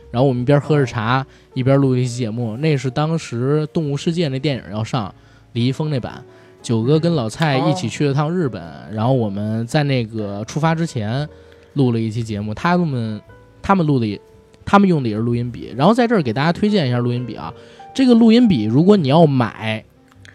[0.09, 2.57] 然后我们一边喝着茶一边录一期节目。
[2.57, 5.13] 那是当时《动物世界》那电影要上。
[5.53, 6.23] 李易峰那版，
[6.61, 11.27] 九哥跟老蔡一起去了趟日本，然后我们在那个出发之前
[11.73, 12.53] 录了一期节目。
[12.53, 13.19] 他们
[13.61, 14.19] 他们录的，
[14.63, 15.73] 他们用的也是录音笔。
[15.75, 17.51] 然后在这儿给大家推荐一下录音笔啊，
[17.95, 19.83] 这个录音笔如果你要买，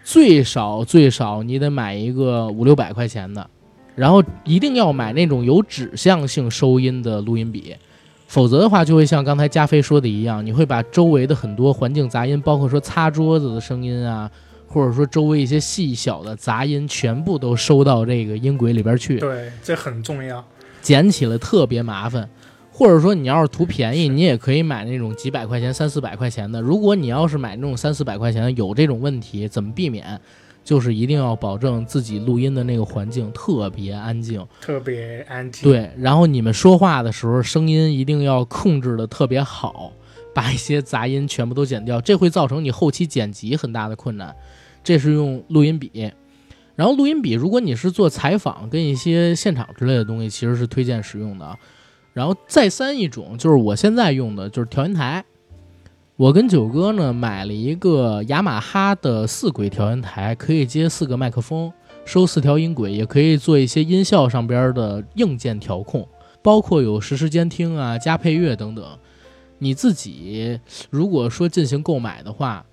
[0.02, 3.48] 最少最少你得买一个五六百块钱的，
[3.94, 7.76] 然后一定要买那种有指向性收音的录音笔，
[8.26, 14.28] 否则的话就会像刚才加菲说的一样，你会把周围的很多环境杂音，包括说擦桌子的声音啊。
[14.66, 20.44] 或者说周围一些细小的杂音全部都收到这个音轨里边去，对，这很重要，
[20.82, 22.28] 捡起来特别麻烦。
[22.70, 26.60] 或者说你要是图便宜，你也可以买那种几百块钱、三四百块钱的。
[26.60, 30.20] 如果你要是买那种三四百块钱的，有这种问题，怎么避免？
[30.62, 35.62] 就是一定要保证自己录音的那个环境特别安静，特别安静。
[35.62, 39.92] 对，然后你们说话的时候声音一定要控制的特别好，
[40.34, 44.34] 把一些杂音全部都剪掉，这会造成你后期剪辑很大的困难。
[44.87, 46.12] 这是用录音笔，
[46.76, 51.59] 然后录音笔，如果你是做采访跟一些现场之类的东西，其实是推荐使用的。
[52.12, 55.24] 然后再三一种就是我现在用的就是调音台，
[56.14, 61.72] 我跟九哥呢买了一个雅马哈的四轨调音台，可以接四个麦克风，
[62.05, 66.07] 收四条音轨，也可以做一些音效上边的硬件调控，
[66.45, 68.84] 包括有实时监听啊、加配乐等等。
[69.59, 70.61] 你自己
[70.91, 72.64] 如果说进行购买的话。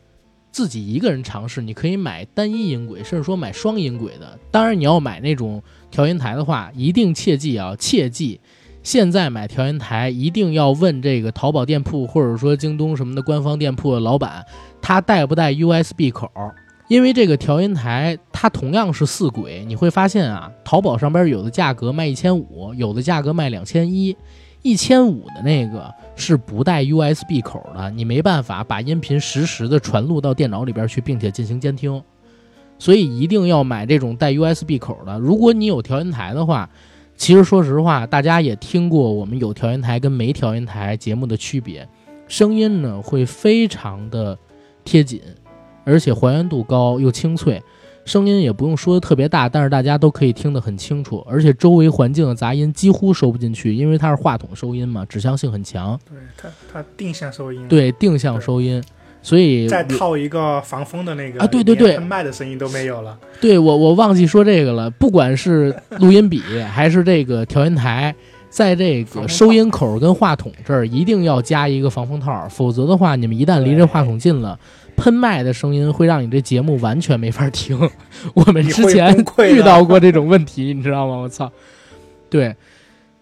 [0.53, 4.37] 自己一个人尝试，你可以买单一音轨，甚至说买双音轨的。
[4.51, 8.39] 当然，你要买那种调音台的话，一定切记啊，切记，
[8.83, 14.45] 现在买调音台一定要问这个淘宝店铺或者说京东什么的官方店铺的老板，
[14.79, 16.29] 他带不带 USB 口？
[16.87, 24.15] 因为这个调音台它同样是四轨，你会发现啊，淘宝上边有的价格卖一千五，有的价格卖两千一。
[24.63, 32.01] 一千五的那个是不带 USB 口的，你没办法把音频实时的传录到电脑里边去，并且进行监听，
[32.79, 35.19] 所以一定要买这种带 USB 口的。
[35.19, 36.69] 如果你有调音台的话，
[37.15, 41.87] 其实说实话，大家也听过我们有调音台跟没调音台节目的区别，
[42.27, 44.37] 声音呢会非常的
[44.85, 45.21] 贴紧，
[45.83, 47.61] 而且还原度高又清脆。
[48.05, 55.97] 声音也不用说的特别大，但是大家都可以听得很清楚，而且周围环境的杂音几乎收不进去，因为它是话筒收音嘛，指向性很强。
[56.09, 57.65] 对它，它定向收音。
[57.67, 58.83] 对，定向收音，
[59.21, 63.17] 所以再套一个防风的那个啊，对对对，喷麦的声音都没有了。
[63.39, 64.89] 对我，我忘记说这个了。
[64.89, 68.13] 不管是录音笔还是这个调音台，
[68.49, 74.59] 在这个收音口跟话筒这儿一定要加一个防风套，否则的话，你们一旦离这话筒近了。
[75.03, 77.77] 喷麦的声音会让你这节目完全没法听。
[78.33, 79.13] 我们之前
[79.51, 81.15] 遇到过这种问题，你知道吗？
[81.17, 81.51] 我操！
[82.29, 82.55] 对，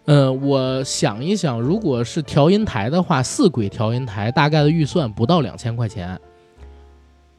[0.05, 6.19] 呃，我想一想，如果是调音台的话，四轨调音台大概的预算不到两千块钱。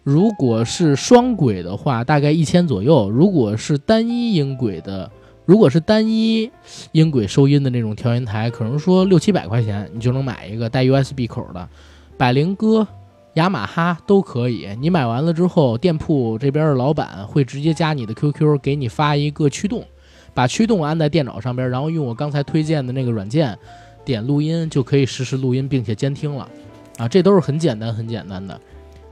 [0.02, 3.08] 如果是双轨的话，大概一千左右。
[3.08, 5.08] 如果是单一音轨的，
[5.44, 6.50] 如果是单一
[6.90, 11.68] 音轨收音的那种调音台，可能说六七百块钱你就能买一个带 USB 口的
[12.16, 12.84] 百灵歌。
[13.34, 19.82] 雅马哈都可以，你买完了之后，店铺这边的老板会直接加你的 QQ，给你发一个驱动，
[20.34, 23.58] 把驱动安在电脑上边，然后用我刚才推荐的那个软件
[24.04, 26.46] 点录音，就可以实时录音并且监听了。
[26.98, 28.60] 啊，这都是很简单很简单的。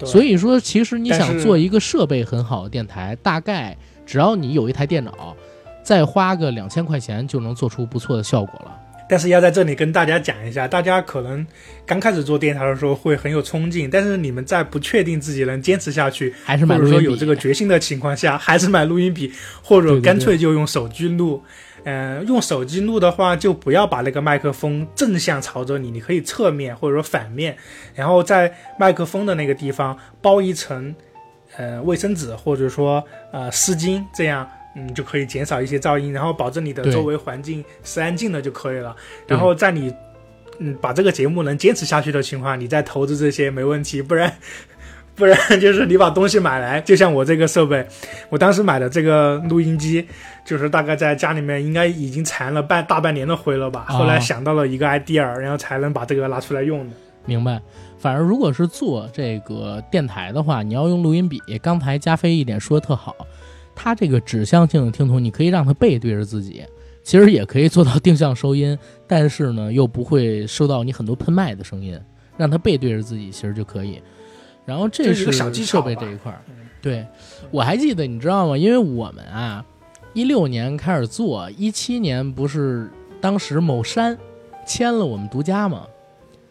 [0.05, 5.35] 所以说，其实你想做一个设备很好的电台，大概只要你有一台电脑，
[5.83, 8.80] 再花个两千块钱就能做出不错的效果了。
[9.11, 11.45] 但是要在这里跟大家讲一下，大家可能
[11.85, 19.33] 刚开始做电台的时候会很有冲劲，但是你们在不确定自己能坚持下去，还是买或者说有这个决心的情况下， 还是买录音笔，
[19.65, 21.43] 或者干脆就用手机录。
[21.83, 27.57] 嗯，用手机录的话，就不要把那个麦克风正向朝着你，你可以侧面或者说反面，
[27.95, 30.95] 然后在麦克风的那个地方包一层
[31.57, 33.03] 呃卫生纸或者说
[33.33, 34.49] 呃湿巾，这样。
[34.77, 38.95] 嗯，就可以减少一些噪音，然后保证你的周围环境是安静的就可以了。
[39.27, 39.93] 然后在你
[40.59, 44.01] 嗯把这个节目能坚持下去的情况，你再投资这些没问题。
[44.01, 44.33] 不然
[45.17, 47.87] 不然就是你把东西买来，就像我这个设备，
[48.31, 50.07] 我当时买的这个录音机，
[50.47, 53.85] 就是大概在家里面应该已经缠了半大半年的灰了吧。
[53.89, 56.95] 后来想到了一个 idea，然后才能把这个拿出来用的。
[57.27, 57.61] 明白。
[57.99, 61.39] 反正如果是做这个电台的话，你要用录音笔。
[61.61, 63.15] 刚才加菲一点说的特好。
[63.83, 66.63] 它这个指向性的听筒，你可以让它背对着自己，
[67.03, 71.99] 其实也可以做到定向收音，但是呢，又不会收到你很多喷麦的声音。
[72.37, 74.01] 让它背对着自己，其实就可以。
[74.67, 76.41] 然后这是设备这一块儿。
[76.83, 77.07] 对，
[77.51, 78.57] 我还记得，你知道吗？
[78.57, 79.65] 因为我们啊，
[80.13, 84.17] 一六年开始做，一七年不是当时某山
[84.67, 85.87] 签了我们独家嘛，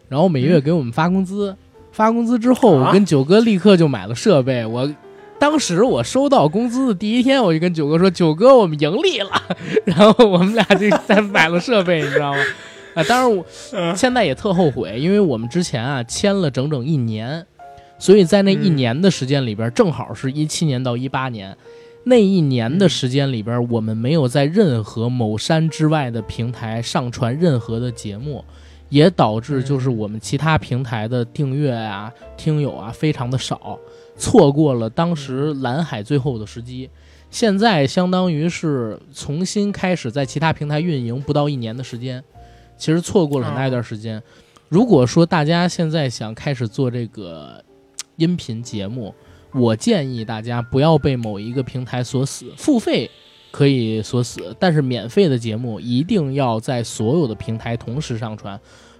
[0.07, 1.55] 然后每月给我们发工资，
[1.91, 4.91] 发工资之后，我跟九哥立刻就买了设备，我。
[5.39, 9.31] 当时我收到工资的第一天，我就跟九哥说：“九哥，我们盈利了。
[9.85, 12.39] ”然后我们俩就在买了设备，你知道吗？
[12.95, 13.45] 啊，当然我
[13.95, 17.45] 现在也特后悔，因为我们之前啊签了整整一年，
[17.97, 21.55] 所以在那一年的时间里边，正好是一七年到一八年
[22.05, 28.43] 那一年的时间里边，我们没有在任何某山之外的平台上传任何的节目，
[28.89, 33.79] 也导致就是我们其他平台的订阅啊、听友啊非常的少。
[34.17, 36.89] 错过了当时蓝海最后的时机，
[37.29, 42.21] 现在相当于是重新开始在其他平台运营不到一年的时间，
[42.77, 44.21] 其实错过了很大一段时间。
[44.67, 47.63] 如果说大家现在想开始做这个
[48.17, 49.15] 音频节目，
[49.53, 53.09] 我建议大家不要被某一个平台锁死，付费
[53.51, 58.59] 可以锁死，但是免费的节目一定要在所有的平台同时上传，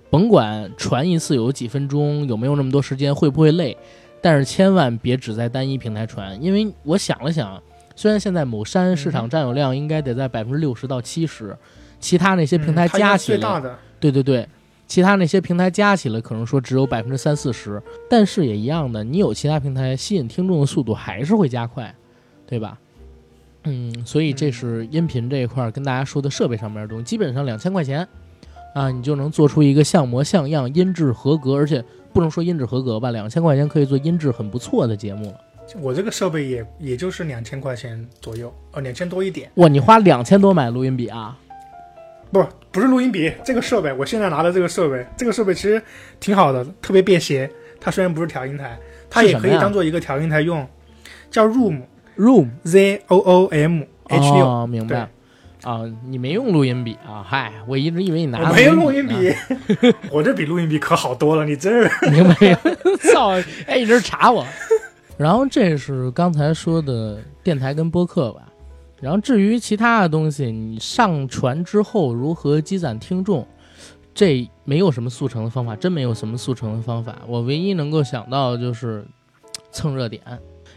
[0.09, 3.77] 甭管传一次有几分钟，有没有那么多时间，会不会累。
[4.21, 7.61] 但是千万别只在单一平台传，因为我想了想，
[7.95, 11.55] 虽然现在某山市场占有量应该得在百分之六十到七十，
[11.99, 13.61] 其他那些平台加起来，
[13.99, 14.45] 对对对，
[14.87, 21.95] 其他那些平台加起来可能说只有百分之三四十，但是也一样的，你有其他平台吸引听众的速度还是会加快，
[22.45, 22.77] 对吧？
[23.63, 28.07] 嗯，所以这是音频这一块跟大家说的设备上面的东西，基本上两千块钱
[28.73, 31.83] 啊，你就能做出一个像模像样、音质合格，而且。
[32.11, 35.39] 不能说音质合格吧，两千块钱可以做音质很不错的节目了。
[35.79, 39.49] 我这个设备也也就是两千块钱左右，哦，两千多一点。
[39.57, 41.37] 哇，你花两千多买录音笔啊？
[42.31, 45.79] 不，不是录音笔，这个设备，我现在拿的这个设备，这个设备其实
[46.19, 47.47] 挺好的，特别便携。
[47.79, 48.75] 它虽然不是调音台，
[49.07, 50.67] 它也可以当做一个调音台用，
[51.29, 51.45] 叫
[52.19, 55.09] Room，Room，Z O O M H 六，明白。
[55.63, 57.25] 啊，你没用录音笔啊？
[57.27, 58.51] 嗨，我一直以为你拿。
[58.53, 59.33] 没有录音笔，
[60.11, 61.43] 我这比录音笔可好多了。
[61.45, 62.35] 你真是明白？
[63.13, 63.31] 操！
[63.67, 64.45] 哎，一直查我。
[65.17, 68.43] 然后这是刚才说的电台跟播客吧。
[69.01, 73.45] 然后至于其他的东西，你上传之后如何积攒听众，
[74.13, 77.17] 这没有什么速成的方法，真没有什么速成的方法。
[77.27, 79.05] 我唯一能够想到的就是
[79.73, 80.21] 蹭热点，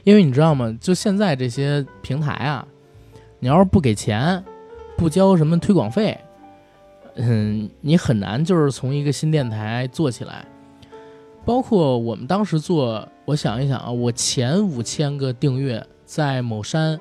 [0.05, 0.77] 因为你知道吗？
[0.81, 2.67] 就现在这些平台啊，
[3.39, 4.43] 你要是不给钱。
[4.95, 6.17] 不交什么推广费，
[7.17, 10.45] 嗯，你很难就是从一个新电台做起来。
[11.45, 17.01] 包括我们当时做，我想一想啊，我前五千个订阅在某山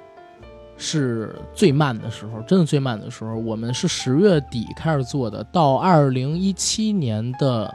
[0.78, 3.36] 是最慢的时候，真的最慢的时候。
[3.36, 7.72] 我们是十月底开始做的，到二零一七年的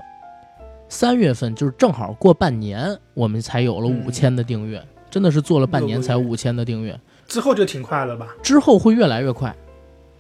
[0.89, 4.83] 三月份，就是正好过半年，我们才有了五千的订阅。
[5.11, 8.29] 真的是做了半年才五千的订阅，之后就挺快了吧？
[8.43, 9.55] 之后会越来越快。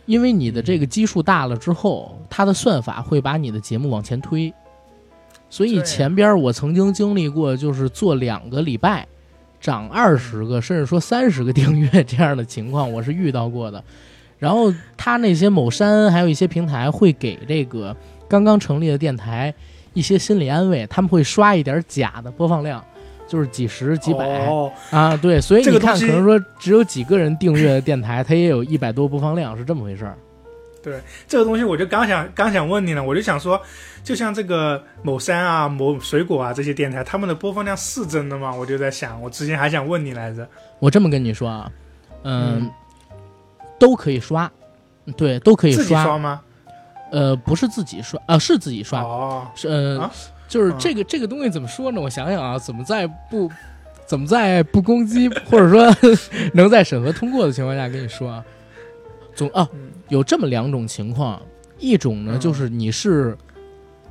[0.07, 4.55] 因为你的这个基数大了之后，它的算法会把你的节目往前推，
[5.51, 9.05] 所以前边我曾经经历过，就是做两个礼拜
[9.61, 13.83] 涨二十个，甚至说三十个订阅这样的情况，我是遇到过的。
[14.39, 17.97] 然后他那些某山还有一些平台会给这个
[18.29, 19.53] 刚刚成立的电台
[19.93, 22.85] 一些心理安慰，他们会刷一点假的播放量。
[23.27, 24.49] 就是几十几百
[24.91, 30.17] 啊，对，所以你看，可能说只有几个人订阅的电台，它也有一百多播放量，是这么回事儿。
[30.83, 33.61] 对，这个东西我就刚想刚想问你呢，我就想说，
[34.05, 38.55] 就像这个某山啊、某水果啊这些电台，他们的播放量是真的吗？
[38.55, 40.49] 我就在想，我之前还想问你来着。
[40.79, 41.73] 我这么跟你说啊，
[42.23, 42.71] 嗯，
[43.81, 44.49] 都可以刷，
[45.17, 46.41] 对，都可以自己刷吗？
[47.11, 50.11] 呃，不是自己刷啊，是自己刷，哦，是呃，啊
[50.49, 50.77] 就是嗯。
[50.79, 52.01] 这个这个东西怎么说呢？
[52.01, 53.51] 我想想啊，怎么在不
[54.07, 55.95] 怎么在不攻击或者说
[56.55, 58.45] 能在审核通过的情况下跟你说啊？
[59.35, 59.91] 总啊，嗯。
[60.09, 61.41] 有这么两种情况，
[61.79, 62.41] 一种呢嗯。
[62.41, 63.37] 就是你是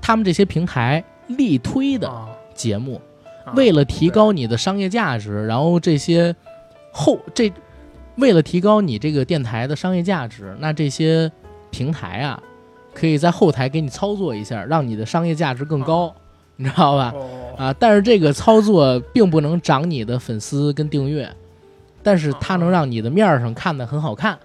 [0.01, 2.27] 他们这些平台力推的啊。
[2.53, 3.01] 节目，
[3.43, 6.33] 啊为了提高你的商业价值，然后这些
[6.89, 7.51] 后这
[8.15, 11.29] 为了提高你这个电台的商业价值，那这些
[11.69, 12.41] 平台啊，
[12.93, 16.15] 可以在后台给你操作一下，让你的商业价值更高，
[16.57, 17.13] 你知道吧？
[17.15, 21.29] 哦啊，但是这个操作并不能涨你的粉丝跟订阅，
[22.03, 24.37] 但是它能让你的面儿上看得很好看。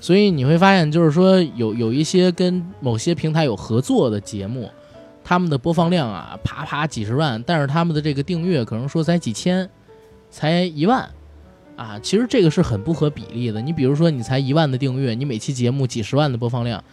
[0.00, 4.70] 所以你会发现，就是说有有一些跟某些平台有合作的节目，
[5.24, 9.68] 他们的播放量啊，啪啪几十万，但是他们的这个订阅可能说才几千，
[10.30, 11.10] 才一万，
[11.74, 13.60] 啊，其实这个是很不合比例的。
[13.60, 16.84] 你比如说，你才一万的订阅，你每期节目几十万的播放量，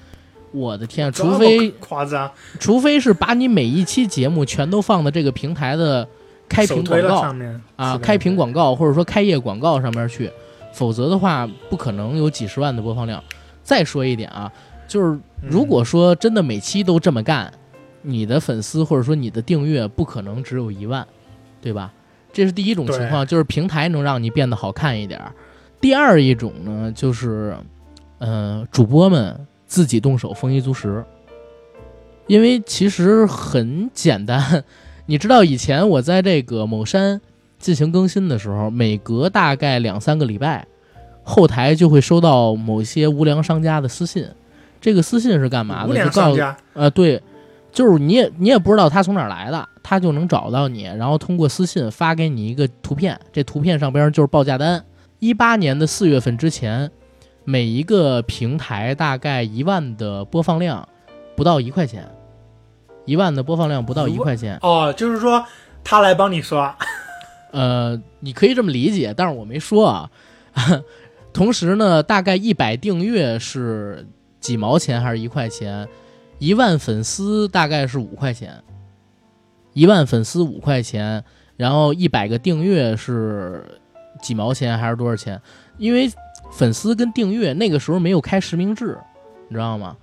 [0.56, 6.08] 我的天除非夸张，除非是把你每一期节目全都放到这个平台的
[6.48, 10.32] 开屏广告上面啊，开屏广告或者说开业广告上面去，
[10.74, 13.22] 否则的话不可能有几十万的播放量。
[13.64, 14.52] 再说一点啊，
[14.88, 15.08] 就是
[15.42, 17.52] 嗯如果说真的每期都这么干，
[18.02, 21.06] 你的粉丝或者说你的订阅不可能只有一万，
[21.62, 21.92] 对吧？
[22.32, 25.32] 这是第一种情况，就是平台能让你变得好看一点儿。
[25.80, 27.56] 第二一种呢，就是，
[28.20, 31.04] 呃，主播们自己动手丰衣足食，
[32.28, 34.64] 因为其实很简单。
[35.08, 37.22] 你知道以前我在这个某山
[37.60, 40.66] 进行更新的时候，每隔大概两三个礼拜，
[41.24, 44.28] 后台就会收到某些无良商家的私信。
[44.82, 45.96] 这个私信是干嘛的？
[45.96, 47.22] 就告诉良商家呃，对，
[47.72, 54.84] 就是你也你也不知道他从哪儿来的，他就能找到你，然后通过私信发给你一个图片，这图片上边就是报价单。
[55.20, 56.92] 一八年的四月份之前，
[57.46, 60.88] 每一个平台大概一万的播放量，
[61.36, 62.10] 不到一块钱，
[63.06, 64.58] 一万的播放量不到一块钱。
[64.64, 65.46] 哦，就是说
[65.84, 66.76] 他来帮你刷，
[67.54, 70.10] 呃，你可以这么理解，但是我没说啊。
[71.32, 74.08] 同时呢，大概一百订阅是
[74.40, 75.88] 几毛钱还是一块钱？
[76.40, 78.64] 一万粉丝大概是五块钱，
[79.74, 81.24] 一万粉丝五块钱，
[81.58, 83.80] 然后一百个订阅是
[84.22, 85.42] 几毛钱还是多少钱？
[85.78, 86.10] 因为
[86.52, 88.98] 粉丝跟订阅那个时候没有开实名制，
[89.48, 89.96] 你知道吗？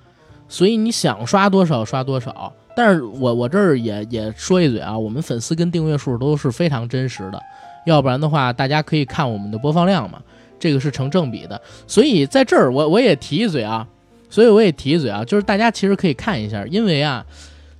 [0.48, 2.52] 所以你想刷多少刷多少。
[2.74, 7.38] 但是我我这儿也也说一嘴啊，我们粉丝跟订阅数都是非常真实的，
[7.84, 10.22] 要不然的话，大家可以看我们的播放量嘛，
[10.58, 11.60] 这个是成正比的。
[11.86, 13.86] 所以在这儿我我也提一嘴啊，
[14.30, 17.26] 所以我也提一嘴啊，就是大家其实可以看一下，因为啊，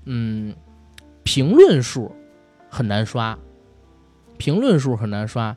[0.05, 0.55] 嗯，
[1.23, 2.13] 评论数
[2.69, 3.39] 很难刷，
[4.37, 5.57] 评论数很难刷，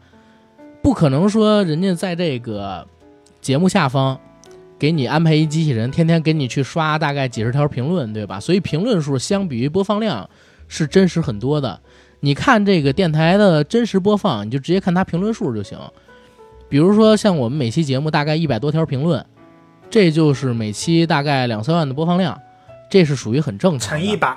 [0.81, 2.87] 不可能说人家在这个
[3.45, 4.19] 节目下方
[4.79, 8.39] 给你安排一机器人，天天给你去刷大概几十条评论，对吧？
[8.39, 10.27] 所以评论数相比于播放量
[10.67, 11.79] 是真实很多的。
[12.21, 15.77] 你看这个电台的真实播放，你就直接看它评论数就行。
[16.67, 19.23] 比如说像我们每期节目大概一百多条评论，
[19.91, 22.41] 这就是每期大概两三万的播放量，
[22.89, 24.03] 这是属于很正常的。
[24.03, 24.35] 乘一百，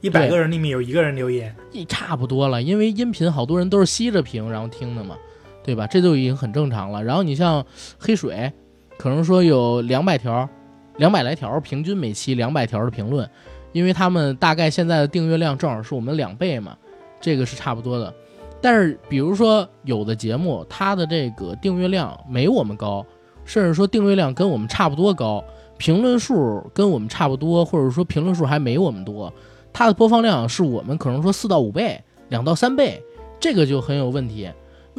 [0.00, 5.14] 一百个人里面有一个人留言，一差不多了，因为音频好多人都是吸着屏然后听的嘛，
[5.62, 5.86] 对吧？
[5.86, 7.02] 这就已经很正常了。
[7.02, 7.64] 然后你像
[7.98, 8.52] 黑水，
[8.98, 10.48] 可能说有两百条，
[10.96, 13.28] 两百来条，平均每期两百条的评论，
[13.72, 16.76] 因为他们大概现在的订阅量正好是我们两倍嘛，
[17.20, 18.12] 这个是差不多的。
[18.62, 23.04] 但是比如说有的节目，它的这个订阅量没我们高，
[23.44, 25.42] 甚至说订阅量跟我们差不多高，
[25.78, 29.32] 评论数跟我们差不多，或者说评论数还没我们多，
[29.72, 31.98] 它的播放量是我们可能说四到五倍、
[32.28, 33.02] 两到三倍，
[33.38, 34.50] 这个就很有问题。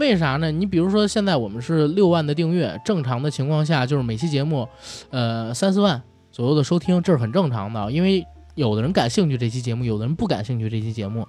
[0.01, 0.51] 为啥呢？
[0.51, 4.67] 你比如说现在我们是六万的订阅，正常的情况下就是每期节目，
[5.11, 7.91] 呃三四万左右的收听，这是很正常的。
[7.91, 8.25] 因为
[8.55, 11.23] 有的人感兴趣这期节目，有的人不感兴趣这期节目，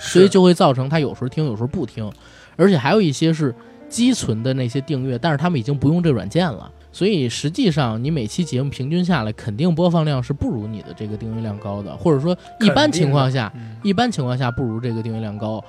[0.00, 2.08] 所以就会造成他有时候听，有时候不听，
[2.54, 3.52] 而且还有一些是
[3.88, 6.70] 积存的那些订阅，但是他们已经不用这软件了。
[6.92, 15.60] 所以实际上，你每期节目平均下来，肯定播放量是不如你的这个订阅量高的，或者说一般情况下，嗯一般情况下不如这个订阅量高。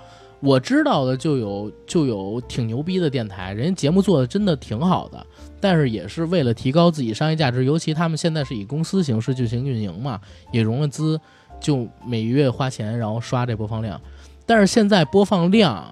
[0.46, 5.26] 我知道的就有就有挺牛逼的电台，人家节目做的真的挺好的，
[5.60, 10.22] 但是也是为了提高自己商业价值，尤其他们现在是以公司形式进行运营嘛，
[10.52, 11.20] 也融了资，
[11.60, 14.00] 就每月花钱然后刷这播放量。
[14.46, 15.84] 但是现在播放量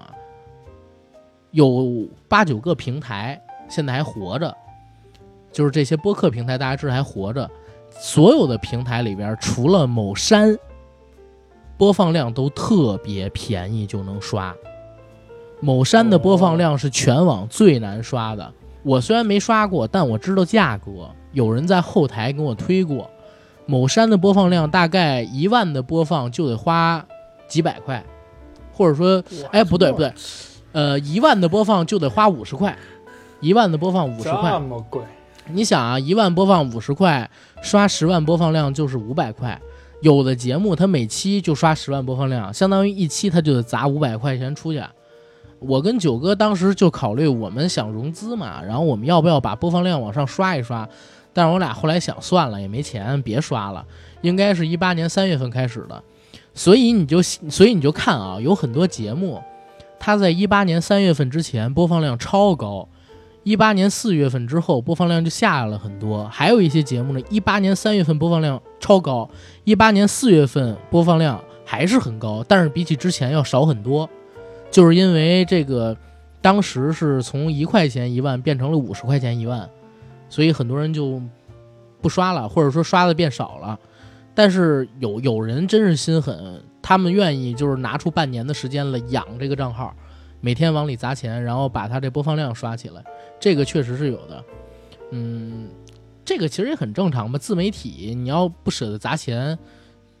[1.50, 4.56] 有八九个平台现在还活着，
[5.50, 7.50] 就是这些播客平台大家知道还活着，
[7.90, 10.56] 所有的平台里边除了某山。
[11.76, 14.54] 播放量都特别便宜就能刷。
[15.60, 18.52] 某山的播放量是全网最难刷的，
[18.82, 23.10] 我虽然没刷过，但我知道价格，有人在后台给我推过。
[23.66, 27.02] 某山的播放量大概一万的播放就得花
[27.48, 28.04] 几百块，
[28.72, 30.12] 或者说，哎，不对不对，
[30.72, 32.76] 呃，一万的播放就得花五十块，
[33.40, 35.02] 一万的播放五十块，这么贵？
[35.46, 37.30] 你想啊，一万播放五十块，
[37.62, 39.58] 刷十万播放量就是五百块。
[40.04, 44.82] 有的节目它每期就刷十万播放量，相当于一期它就得砸五百块钱出去。
[45.60, 50.86] 我跟九哥当时就考虑，我们想融资嘛，然后我们要不要把播放量往上刷一刷？
[51.32, 53.82] 但是我俩后来想，算了，也没钱，别刷了。
[54.20, 56.02] 应该是一八年三月份开始的，
[56.52, 59.42] 所以你就所以你就看啊，有很多节目，
[59.98, 62.86] 它在一八年三月份之前播放量超高，
[63.44, 66.26] 一八年四月份之后播放量就下来了很多。
[66.28, 69.28] 还有一些节目呢，一八年三月份播放量超高，
[69.64, 74.08] 一八年四月份播放量还是很高，但是比起之前要少很多，
[74.70, 75.96] 就是因为这个
[76.40, 79.68] 当时是从一块钱一万变成了五十块钱一万。
[80.30, 81.22] 所以很多人就
[82.00, 83.78] 不刷了，或者说刷的变少了。
[84.34, 89.94] 但是有有人真是心狠，他们愿意就是拿出半年的时间来养这个账号，
[90.44, 93.02] 每天往里砸钱，然后把它这播放量刷起来。
[93.40, 94.44] 这个确实是有的。
[95.10, 95.70] 嗯，
[96.22, 97.38] 这个其实也很正常吧。
[97.38, 99.58] 自媒体你要不舍得砸钱，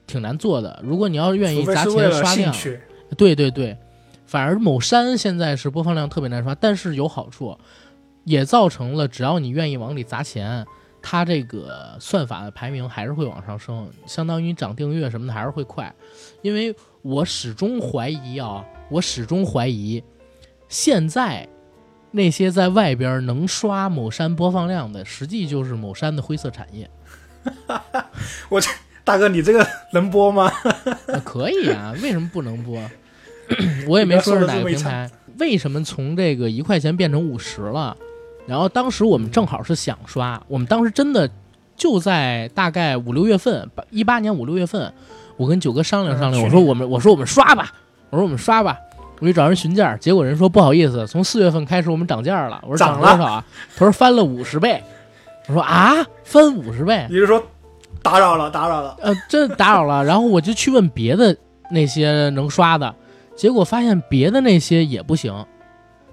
[0.06, 0.80] 挺难做的。
[0.82, 2.54] 如果你要愿意砸钱刷量，
[3.18, 3.76] 对对对。
[4.24, 7.58] 反而某山现在是播放量特别难刷，但是有好处。
[8.24, 10.64] 也造成了，只要你愿意往里砸钱，
[11.02, 15.94] 它这个算法的排名还是会往上升，相当于涨订阅什么的还是会快。
[16.40, 20.02] 因为我始终怀疑啊，我始终怀疑，
[20.68, 21.48] 现在
[22.10, 26.88] 那些在外边能刷某山播放量的，实际就是某山的灰色产业。
[28.48, 28.70] 我这
[29.04, 30.50] 大哥，你这个能播吗？
[31.24, 32.80] 可以啊，为什么不能播？
[33.86, 37.94] 我也没说是哪个平台，为什么从这个一块钱变成五十了？
[38.46, 41.28] 然后当时我们正好是想刷，我们当时真的
[41.76, 44.92] 就在大概五六月份，一八年五六月份，
[45.36, 47.72] 我跟九哥商量商量，我说我们我说我们刷吧，
[48.08, 48.78] 我说我们刷吧，
[49.24, 53.44] 我去找人询价，结果人说不好意思，从四月份开始我们涨价了，我说涨了多少啊？
[53.74, 54.82] 他说翻了五十倍，
[55.48, 55.94] 我说啊，
[56.24, 57.42] 翻五十倍，你就是说
[58.02, 60.04] 打扰了，打扰了，呃，真打扰了。
[60.04, 61.34] 然后我就去问别的
[61.70, 62.94] 那些能刷的，
[63.34, 65.32] 结果发现别的那些也不行，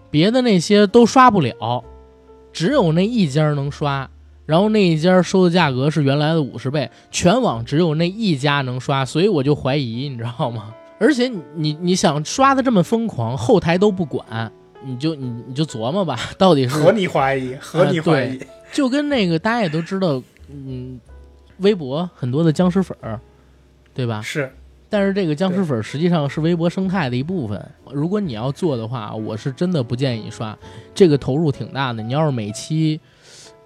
[0.10, 1.84] 别的那些都刷不了。
[2.54, 4.10] 只有那一家能刷，
[4.46, 10.74] 然后那一家收的价格是原来的五十倍，全网只有那一家能刷，所以我就怀疑，你知道吗？
[11.02, 14.52] 而且你你想刷的这么疯狂，后台都不管，
[14.86, 18.40] 你就你你就琢磨吧，到底是和你怀疑，和你怀疑，
[18.72, 21.00] 就跟那个大家也都知道，嗯，
[21.58, 23.20] 微博很多的僵尸粉儿，
[23.96, 24.22] 对吧？
[24.22, 24.52] 是。
[24.92, 27.60] 但是这个僵尸粉实际上是微博生态的一部分。
[27.92, 30.56] 如果你要做的话，我是真的不建议你刷，
[30.94, 32.04] 这个投入挺大的。
[32.04, 33.00] 你要是每期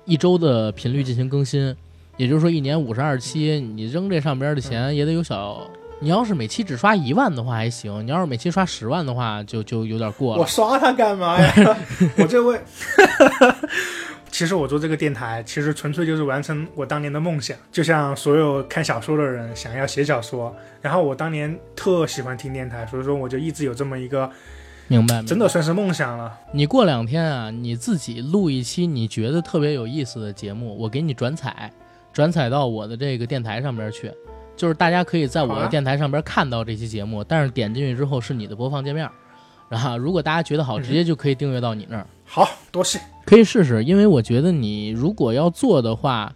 [0.05, 1.75] 一周的频率进行更新，
[2.15, 5.69] 也就是说一年五十二期，你扔这上边的钱也得有小。
[6.05, 10.41] 你要是每期只刷一万的话还行，你要是每期刷十万的话，就就有点过了。
[10.43, 11.77] 我刷它干嘛呀？
[12.19, 12.61] 我这位。
[14.29, 20.55] 其实我做这个电台，其实纯粹就是完成我当年的梦想，就像所有看小说的人想要写小说。
[20.79, 24.29] 然后我当年特喜欢听电台，所以说我就一直有这么一个，
[24.87, 25.23] 明白？
[25.23, 26.31] 真的算是梦想了。
[26.51, 31.73] 你过两天啊，你自己录一期你觉得特别有意思的节目，我给你转采，
[32.13, 34.11] 转采到我的这个电台上边去，
[34.55, 39.09] 就是大家可以在我的电台上边看到这期节目，但是点进去之后是你的播放界面。
[39.67, 42.05] 然后如果大家觉得好，直接就可以订阅到你那儿。
[42.23, 42.99] 好多谢。
[43.25, 46.31] 可以试试，因为我觉得你如果要做的话，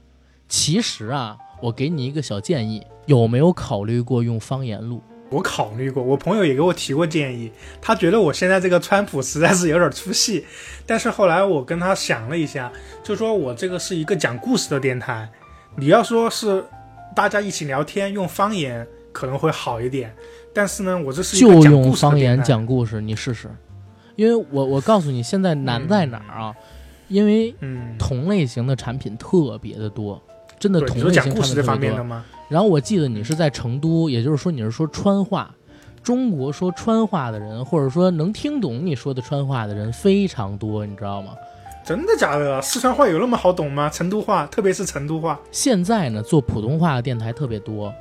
[0.47, 5.01] 其实啊，我给你一个小建议，有没有考虑过用方言录？
[5.29, 10.43] 我考虑过，我朋友也给我提过建议，他觉得我现在这个川普实在是有点出戏。
[10.87, 12.71] 但是后来我跟他想了一下，
[13.03, 15.29] 就说我这个是一个讲故事的电台，
[15.75, 16.65] 你要说是
[17.19, 20.15] 大家一起聊天用方言可能会好一点，
[20.53, 23.49] 但是呢，我这是就用方言讲故事，你试试。
[24.15, 26.55] 因为我我告诉你现在难在哪儿啊？
[27.09, 27.53] 因为
[27.97, 30.21] 同类型的产品特别的多，
[30.57, 32.21] 真的同类型产品特别多。
[32.47, 35.53] 然后我记得你是在成都，也就是说你是说川话，
[36.01, 41.33] 中国说川话的人，或者说能听懂你说的川话的人非常多，你知道吗？
[41.89, 42.61] 真的假的？
[42.61, 43.89] 四川话有那么好懂吗？
[43.89, 45.39] 成都话，特别是成都话。
[45.51, 47.91] 现在呢，做普通话的电台特别多，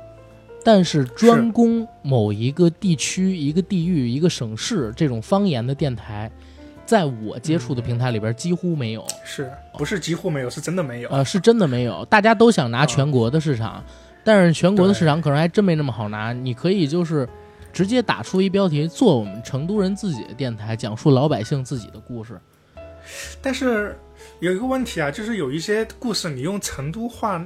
[0.63, 6.31] 但是专攻某一个地区、一个地域、一个省市这种方言的电台。
[6.85, 10.49] 在我接触的平台里边几乎没有，是不是几乎没有？
[10.51, 11.09] 是真的没有？
[11.09, 12.05] 呃，是真的没有。
[12.05, 13.83] 大家都想拿全国的市场，
[14.23, 16.31] 但是全国的市场可能还真没那么好拿。
[16.31, 17.27] 你可以就是
[17.73, 22.39] 直接打出一标题，做我们成都人自己的电台，讲述老百姓自己的故事。
[23.41, 23.97] 但是
[24.39, 27.43] 有一个问题啊，就是有一些故事你用成都话，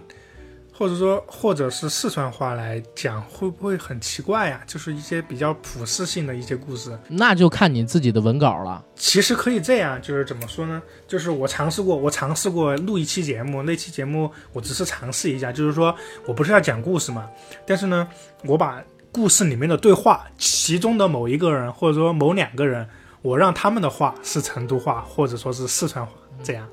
[0.71, 4.61] 或者说或者是四川话来讲，会不会很奇怪呀？
[4.65, 8.83] 就是一些比较普适性的一些故事，那就看你自己的文稿了。
[8.95, 10.81] 其实可以这样，就是怎么说呢？
[11.07, 15.95] 就是我尝试过，我尝试过录一期节目，那期节目我只是尝试一下，就是说
[16.25, 17.29] 我不是要讲故事嘛，
[17.67, 18.07] 但是呢，
[18.45, 22.87] 我把故事里面的对话，其中的某一个人或者说某两个人，
[23.23, 26.11] 我让他们的话是成都话，或者说是四川话，
[26.43, 26.67] 这样，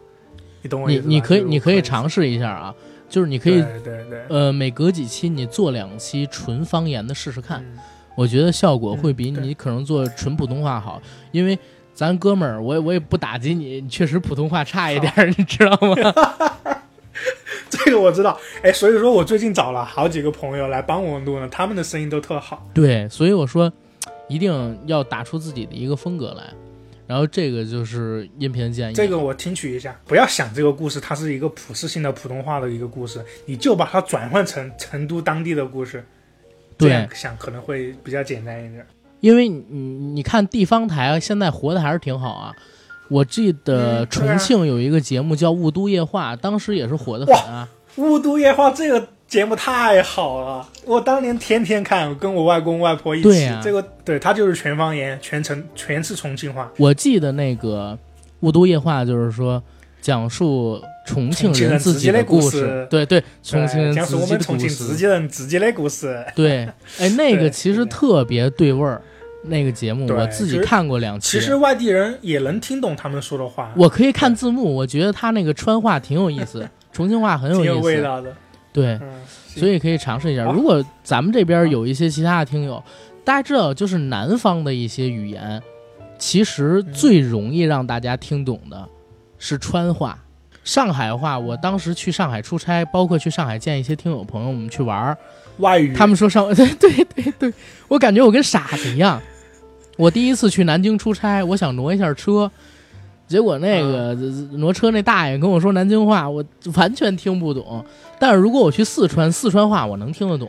[0.60, 1.06] 你懂我意思吗？
[1.08, 2.74] 你你可以你可以尝试一下啊，
[3.08, 7.78] 就是你可以对对对，呃每隔几期你做两期纯方言的试试看，嗯。
[8.16, 11.58] 我觉得效果会比你可能做纯普通话好，因为
[11.94, 16.80] 咱哥们儿，我也我也不打击你，你确实普通话差一点儿，你知道吗？
[17.70, 22.66] 这个我知道，哎，所以说我最近找了好几个朋友来帮我录呢，他们的声音都特好。
[22.74, 23.72] 对，所以我说
[24.30, 26.44] 一定要打出自己的一个风格来，
[27.06, 28.94] 然后这个就是音频建议。
[28.94, 36.04] 这个我听取一下，不要想这个故事它是一个普适性的普通话的一个故事，你就把它转换成成都当地的故事，
[36.78, 38.86] 这对样想可能会比较简单一点。
[39.18, 39.64] 因为你
[40.14, 42.54] 你看地方台现在活的还是挺好啊。
[43.10, 47.68] 我记得重庆有一个节目叫《雾都夜话》，当时也是火的很啊。
[47.96, 53.28] 雾都夜话这个节目太好了，我当年天天看，跟我外公外婆一起。
[53.28, 56.68] 对啊这个对他就是全方言，全程全是重庆话。
[56.76, 57.96] 我记得那个
[58.40, 59.62] 《雾都夜话》就是说
[60.00, 64.96] 讲述重庆人自己的故故事对对，重庆人对讲述我们重庆自。
[64.96, 66.24] 己人自己的故事。
[66.34, 66.68] 对，
[66.98, 69.00] 哎， 那个其实特别对味儿。
[69.44, 77.86] 那个节目我自己看过两期，其实外地人也能听懂他们说的话，我可以看字幕，我觉得他那个川话挺有意思，重庆话很有意思。
[77.86, 78.34] 味道的。
[78.72, 80.44] 对，嗯，所以可以尝试一下。
[80.44, 82.82] 如果咱们这边有一些其他的听友，
[83.24, 85.62] 大家知道，就是南方的一些语言，
[86.18, 88.88] 其实最容易让大家听懂的
[89.38, 90.18] 是川话。
[90.62, 95.16] 上海话，我当时去上海出差，包括去上海见一些听友朋友，我们去玩儿，
[95.56, 97.54] 外语他们说上 对对对对，
[97.88, 99.20] 我感觉我跟傻子一样。
[99.96, 102.50] 我第一次去南京出差，我想挪一下车，
[103.26, 104.14] 结果那个、
[104.52, 106.44] 挪车那大爷跟我说南京话，我
[106.74, 107.84] 完全听不懂。
[108.20, 110.48] 但是如果我去四川，四川话我能听得懂，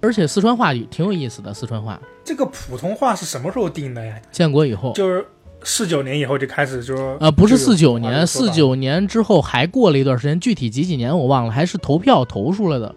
[0.00, 1.52] 而且四川话挺有意思的。
[1.52, 4.14] 四川话这个普通话是什么时候定的呀？
[4.32, 5.26] 建国以后，就是
[5.62, 12.94] 四九年以后就开始就说呃，不是四九年，四九年之后还过了一段时间，具体几几年我忘了，还是投票投出来的，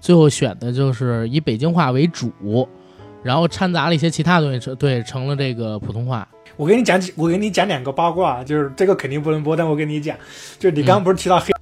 [0.00, 2.30] 最后选的就是以北京话为主，
[3.24, 6.28] 然后掺杂了一些其他东西，成对成了这个普通话。
[6.56, 10.16] 我给你讲几，我给你讲两个八卦，就是这个肯定不能播，但我跟你讲，
[10.58, 11.52] 就是你刚刚不是提到黑，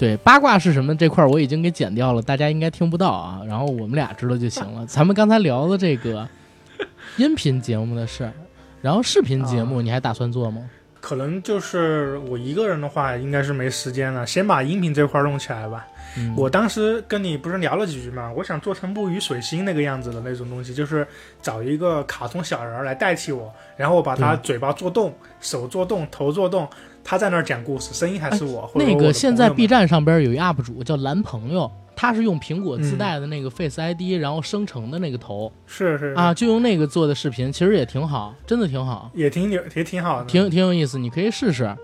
[0.00, 3.42] 对八卦是什么这块儿我已经给剪掉了，大家应该听不到啊。
[3.46, 4.86] 然后我们俩知道就行了。
[4.86, 6.26] 咱们刚才聊的这个
[7.18, 8.32] 音频节目的事儿，
[8.80, 10.70] 然后视频节目你还打算做吗？
[11.02, 15.86] 可能就是我一个人的话，应该是没时间了，先把音频这块儿弄起来吧。
[16.16, 21.06] 嗯，我当时跟你不是聊了几句嘛，我想做成木鱼水星那个样子的那种东西，就是
[21.42, 26.66] 找一个卡通小人儿来代替我，然后我把他嘴巴做动，手做动，头做动，
[27.10, 28.70] 他在那儿讲故事，声音还是我。
[28.76, 41.76] 那个现在 B 站上边有一 UP 主叫蓝朋友，他是用苹果嗯自带的那个 Face ID，、然后生成的那个头是是啊，，就用那个做的视频，其实也挺好，真的挺好，也挺有也挺好的，挺挺有意思，你可以试试。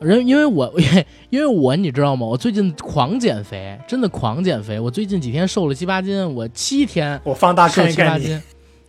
[0.00, 0.72] 人因为我
[1.28, 2.26] 因为我你知道吗？
[2.26, 4.80] 我最近狂减肥，真的狂减肥。
[4.80, 8.40] 我最近几天瘦了七八斤，我七天我放大瘦看一看你。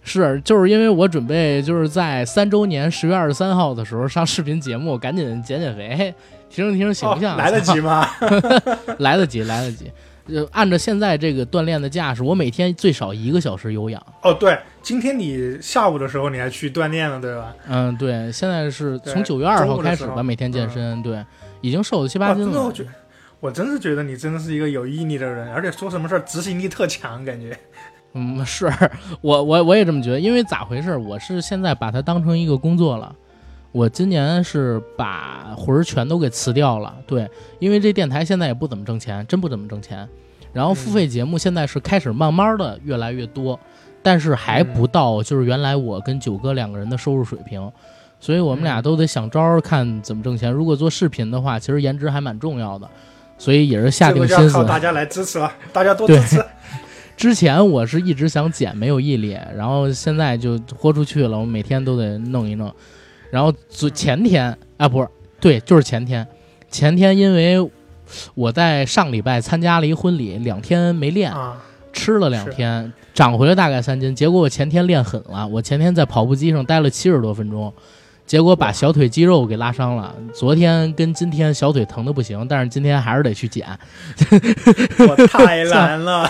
[0.03, 6.13] 是，就是因为我准备就是在三周年十月二十三号的时候上视频节目，赶紧减减肥，
[6.49, 7.35] 提升提升形象。
[7.35, 8.07] 哦、来得及吗？
[8.99, 9.91] 来得及，来得及。
[10.27, 14.01] 呃，按照现在这个锻炼的架势，我每天最少一个小时有氧。
[14.21, 17.53] 哦，对，今天你下午的时候你还去锻炼了，对吧？
[17.67, 21.21] 嗯，对，现在是从九月二号开始吧，每天健身，对，
[21.59, 22.63] 已经瘦了七八斤了。
[22.63, 22.85] 我觉
[23.41, 27.57] 我真是觉得你真的是一个有毅力的人，而且说什么事儿执行力特强，感觉。
[28.13, 28.71] 嗯，是
[29.21, 30.95] 我我我也这么觉得，因为咋回事？
[30.97, 33.15] 我是现在把它当成一个工作了。
[33.71, 40.07] 我今年是把魂儿全都给辞掉了，对，因为这电台现在也不怎么挣钱，真不怎么挣钱。
[40.51, 43.59] 然后付费节目现在是开始慢慢的越来越多，
[44.03, 47.71] 但是还不到就是原来我跟九哥两个人的收入水平，
[48.19, 50.51] 所以我们俩都得想招儿看怎么挣钱。
[50.51, 52.87] 如果做视频的话，其实颜值还蛮重要的，
[53.39, 56.45] 所以也是下定心思要靠大家来支持了，大家多支持。
[57.15, 62.73] 之前我是一直想减，没有毅力，然后现在就豁出去了，我每天都得弄一弄。
[63.29, 65.07] 然后昨前天啊，不是，
[65.39, 66.27] 对，就是前天，
[66.69, 67.57] 前天因为
[68.35, 71.61] 我在上礼拜参加了一婚礼，两天没练，啊，
[71.91, 74.13] 吃了两天，长回了大概三斤。
[74.13, 77.73] 结果我前天练狠了，我前天在跑步机上待了七十多分钟，
[78.25, 80.15] 结果把小腿肌肉给拉伤了。
[80.33, 83.67] 昨天跟今天小腿疼的不行，但是今天还是得去减。
[85.07, 86.27] 我太难了，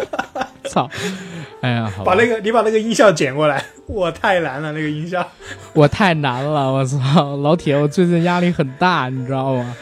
[0.70, 0.88] 操！
[1.60, 5.26] 哎呀，好把那个你把那个音效剪过来，我太难了，那个音效。
[5.72, 9.76] 我太难了，我操，老铁，我最近压力很大，你知道吗？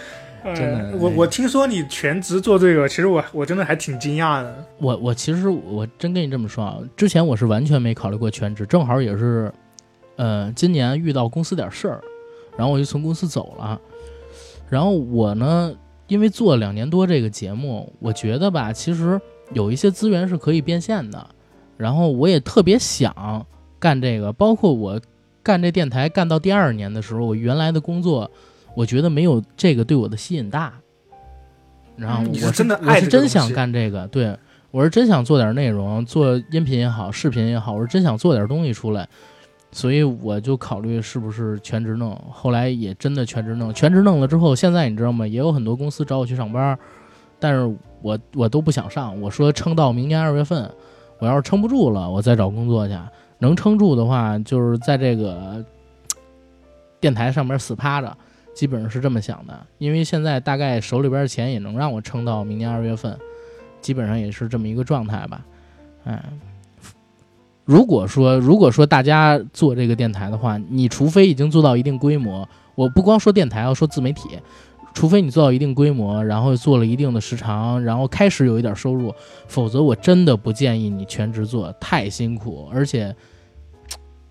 [0.54, 4.54] 真的呃我我听说你全职做这个，其实我我真的还挺惊讶的。
[4.78, 9.50] 我我其实我真跟你这么说啊，之前我是完全没考虑过全职，正好也是，
[10.16, 12.00] 呃，今年遇到公司点事儿，
[12.56, 13.80] 然后我就从公司走了。
[14.68, 15.74] 然后我呢，
[16.06, 19.20] 因为做了两年多这个节目，我觉得吧，其实
[19.52, 21.26] 有一些资源是可以变现的。
[21.76, 23.44] 然后我也特别想
[23.78, 25.00] 干这个，包括我
[25.42, 28.30] 干这电台干到第二年的时候，我原来的工作，
[28.74, 30.72] 我觉得没有这个对我的吸引大。
[31.96, 34.36] 然后嗯是我真的我是真想干这个，对
[34.70, 39.08] 我是真想做点内容，做音频也好，视频也好，我是真想做点东西出来，
[39.74, 42.16] 所以我就考虑是不是全职弄。
[42.30, 45.26] 后来也真的全职弄，全职弄了之后，现在你知道吗？
[45.26, 46.78] 也有很多公司找我去上班，
[47.40, 50.70] 但是我我都不想上，我说撑到明年二月份，
[51.18, 52.96] 我要是撑不住了，我再找工作去。
[53.40, 55.62] 能撑住的话，就是在这个
[57.00, 58.16] 电台上面死趴着，
[58.54, 59.66] 基本上是这么想的。
[59.78, 63.18] 因为现在大概手里边的钱也能让我撑到明年二月份，
[63.80, 65.44] 基本上也是这么一个状态吧。
[66.04, 66.22] 哎，
[67.64, 74.28] 如果说如果说大家做这个电台的话，你除非已经做到一定规模，我不光说电台，要说自媒体。
[74.92, 79.12] 除非你做到一定规模，然后做了一定的时长，然后开始有一点收入，
[79.48, 83.12] 否则我真的不建议你全职做，太辛苦，而且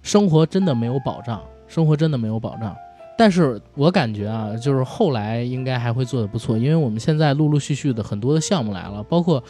[0.01, 2.73] 生活真的没有保障，生活真的没有保障。
[3.17, 9.43] 但是我感觉啊，就是后来应该还会做得不错，因为我们现在陆陆续续的很多的项目来了，包括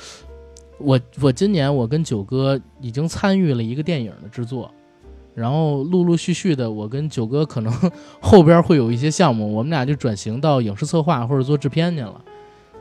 [0.77, 4.69] 我我今年我跟九哥已经参与了一个电影的制作，
[5.33, 7.73] 然后陆陆续续的我跟九哥可能
[8.19, 12.21] 后边会有一些项目，我们俩就转型到影视策划或者做制片去了，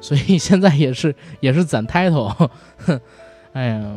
[0.01, 2.29] 所以现在也是也是攒 title，
[2.79, 3.01] 哼，
[3.53, 3.97] 哎呀，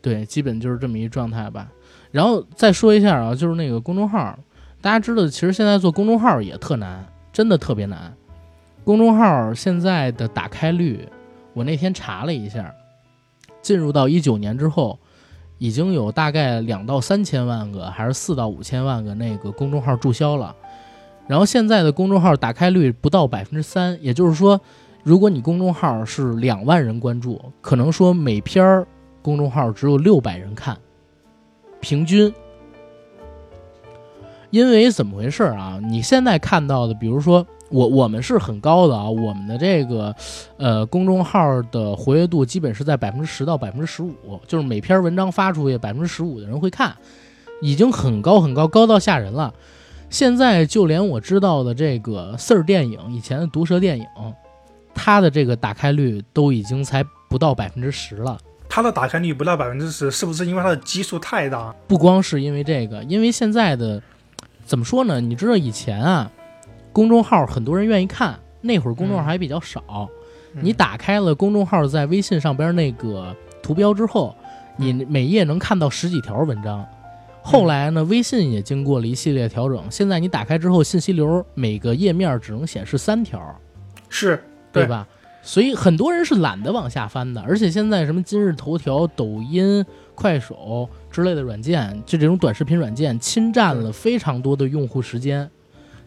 [0.00, 1.70] 对，基本就是这么一状态吧。
[2.12, 4.38] 然后再说一下啊，就是那个公众号，
[4.80, 8.14] 大家知道，其实现在做公众号也特难，真的特别难。
[8.84, 11.06] 公众号现在的打开率，
[11.52, 12.72] 我那天查了一下，
[13.66, 14.96] 进入到一九年之后，
[15.58, 20.54] 已经有大概两到三千万个，还是四到五千万个那个公众号注销了。
[21.26, 24.60] 然后现在的公众号打开率不到百分之三，也就是说，
[25.02, 28.86] 如果你公众号是两万人关注，可能说每篇
[29.20, 30.78] 公众号只有六百人看，
[31.80, 32.32] 平均。
[34.50, 35.78] 因为怎么回事儿啊？
[35.82, 40.14] 你现在看到的，比如说我我们是很高的啊，我们的这个
[40.56, 44.14] 呃公众号的活跃度基本是在百分之十到百分之十五，
[44.46, 46.96] 就是每篇文章发出去，百分之十五的人会看，
[47.60, 49.52] 已经很高很高，高到吓人了。
[50.08, 54.06] 现在就连我知道的这个四儿电影，以前的毒舌电影，
[54.94, 58.38] 它的这个打开率都已经才不到百分之十了。
[58.68, 61.74] 它的打开率不到百分之十，是不是因为它的基数太大？
[61.88, 64.00] 不光是因为这个，因为现在的
[64.66, 65.20] 怎么说呢？
[65.20, 66.30] 你知道以前啊，
[66.92, 69.82] 公众号很多人愿意看，那会儿公众号还比较少。
[69.88, 70.08] 嗯
[70.62, 74.34] 你打开了公众号在微信上边那个图标之后，
[74.76, 76.82] 你每页能看到十几条文章。
[77.42, 83.38] 后来呢，微信也经过了一系列调整，现在你打开之后，信息流每个页面只能显示三条，
[84.08, 84.42] 是
[84.72, 85.06] 对对吧？
[85.42, 89.84] 所以很多人是懒得往下翻的，而且现在什么今日头条、抖音、
[90.16, 95.48] 快手之类的软件，就这种短视频软件，侵占了非常多的用户时间。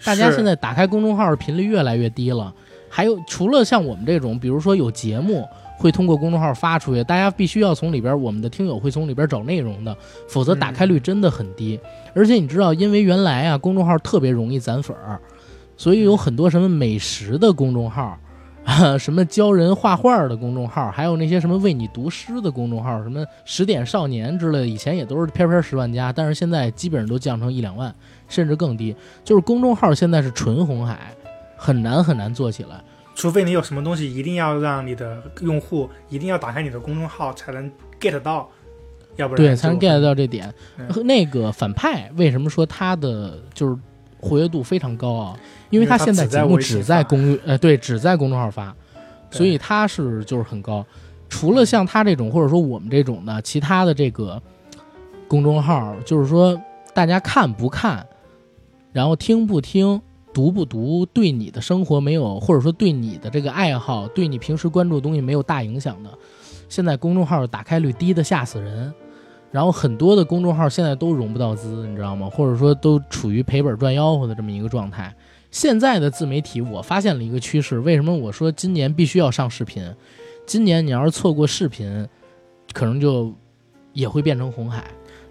[0.04, 2.54] 大家现在打开公众号的频率越来越低了。
[2.90, 5.48] 还有，除了像我们这种，比如说有节目
[5.78, 9.96] 会通过公众号发出去，大家必须要从里边，我们的听友会从里边找内容的，
[10.28, 11.80] 否则打开率真的很低。
[12.16, 15.20] 而且你知道，因为原来啊，公众号特别容易攒粉儿，
[15.78, 18.18] 所以有很多什么美食的公众号。
[18.70, 27.94] 啊， 什么教人画画的公众号，还有那些什么为你读诗的公众号，什么十点少年之类的，以前也都是偏偏十万加，但是现在基本上都降成一两万，
[28.28, 28.96] 甚至更低。
[29.24, 31.16] 就是公众号现在是纯红海，
[31.58, 32.80] 很难很难做起来。
[33.16, 38.48] 除非你有什么东西，一定要让你的用户一定要打开你的公众号才能 get 到，
[39.16, 40.54] 要不然对，才能 get 到这点。
[40.78, 43.76] 嗯那个反派为什么说他的就是
[44.20, 45.40] 活跃度非常高啊？
[45.70, 48.76] 因为他现在节目只在公呃对只在公众号发，
[49.32, 50.86] 所以他是就是很高。
[51.30, 54.42] 除了像他这种或者说我们这种的，其他的这个
[55.28, 56.60] 公众号，就是说
[56.94, 58.06] 大家看不看，
[58.92, 60.02] 然后听不听。
[60.32, 66.10] 读不读对你的生活没有，或者说对你的这个爱好，对你平时关注的东西没有大影响的，
[66.70, 68.94] 现在公众号打开率低的吓死人。
[69.52, 72.30] 然后很多的公众号现在都融不到资，你知道吗？
[72.30, 75.14] 或者说都处于赔本赚吆喝的这么一个状态。
[75.52, 77.80] 现在的自媒体，我发现了一个趋势。
[77.80, 79.84] 为什么我说今年必须要上视频？
[80.46, 82.08] 今年你要是错过视频，
[82.74, 83.34] 可能就
[83.94, 84.84] 也会变成红海。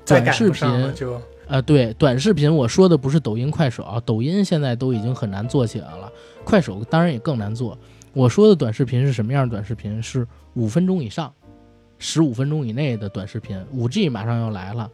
[0.04, 6.12] 短视频就呃，对，短视频我说的不是抖音、快手啊，抖音现在都已经很难做起来了，
[6.44, 7.78] 快手当然也更难做。
[8.12, 10.02] 我说的短视频是什么样的短视频？
[10.02, 11.32] 是五分钟以上。
[11.98, 14.90] 十五分钟以内的短视频，五 G 马上要来了。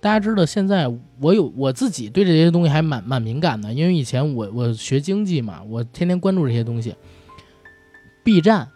[0.00, 6.94] 大家知道，现在我有我自己对这些东西还蛮蛮敏感的，因为以前我我学经济嘛，我天天关注这些东西。
[8.24, 8.68] B 站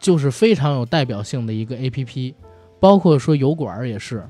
[0.00, 2.34] 就是非常有代表性的一个 APP，
[2.80, 4.24] 包括说油管也是。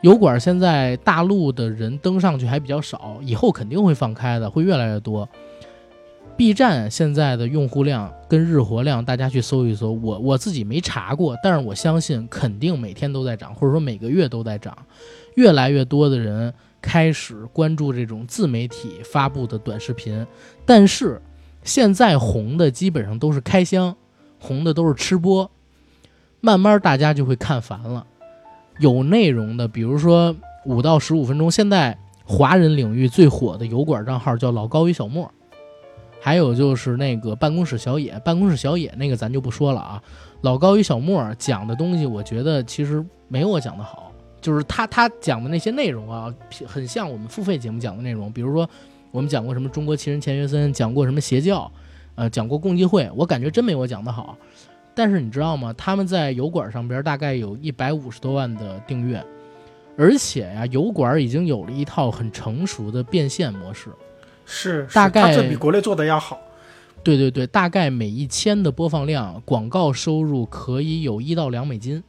[0.00, 5.28] 油管现在大陆的人登上去还比较少，以后肯定会放开的，会越来越多。
[6.36, 14.76] B 站现在的用户量跟日活量，大家去搜一搜，我我自己没查过，但是我相信肯定每天都在涨，或者说每个月都在涨。
[15.34, 20.26] 越来越多的人开始关注这种自媒体发布的短视频，
[20.66, 21.20] 但是
[21.62, 23.94] 现在红的基本上都是开箱，
[24.40, 25.48] 红的都是吃播，
[26.40, 28.06] 慢慢大家就会看烦了。
[28.78, 35.30] 有内容的，比如说五到十五分钟，现在华人领域最火的油管账号叫老高与小莫。
[36.24, 40.00] 还有就是那个办公室小野，办公室小野那个咱就不说了啊。
[40.42, 44.12] 老高与小莫讲的东西，我觉得其实没我讲的好。
[44.40, 46.32] 就是他他讲的那些内容啊，
[46.64, 48.30] 很像我们付费节目讲的内容。
[48.32, 48.68] 比如说，
[49.10, 51.68] 我们讲过什么中国奇人钱学森，讲过什么邪教，
[52.14, 54.38] 呃，讲过共济会，我感觉真没我讲的好。
[54.94, 55.72] 但是你知道吗？
[55.76, 59.24] 他们在油管上边大概有一百五十多万的订阅，
[59.96, 63.90] 而且呀，油管已经有了一套很成熟的变现模式。
[64.44, 66.38] 是，大概这比国内做的要好。
[67.02, 72.02] 对对对，大概每一千的播放量，广告收入可以有一到两美金。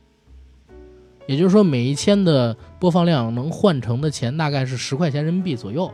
[1.26, 5.92] 也就是说，每一千的播放量能换成的钱大概是十块钱人民币左右。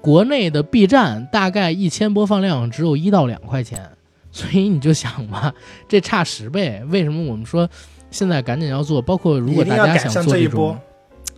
[0.00, 3.90] 国内的 B 站大概一千播放量只有一到两块钱，
[4.30, 5.54] 所以你就想吧，
[5.88, 6.82] 这差十倍。
[6.90, 7.66] 为什么我们说
[8.10, 9.00] 现在赶紧要做？
[9.00, 10.78] 包括如果大家想做这种，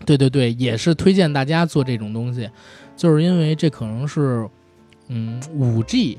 [0.04, 2.50] 对对对，也是推荐大家做这种东西。
[2.96, 4.48] 就是因为这可能是，
[5.08, 6.18] 嗯，五 G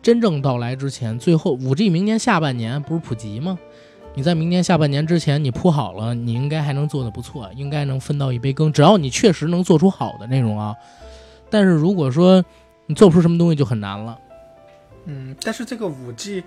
[0.00, 3.58] 真正到来之前，最后五 G 明年下半年不是普及吗？
[4.14, 8.72] 你在明年下半年之前你铺好了，你应该还能做得不错，应该能分到一杯羹。
[8.72, 10.74] 只要你确实能做出好的内容啊。
[11.50, 12.42] 但是如果说
[12.86, 14.18] 你做不出什么东西，就很难了。
[15.04, 16.42] 嗯，但是这个五 G，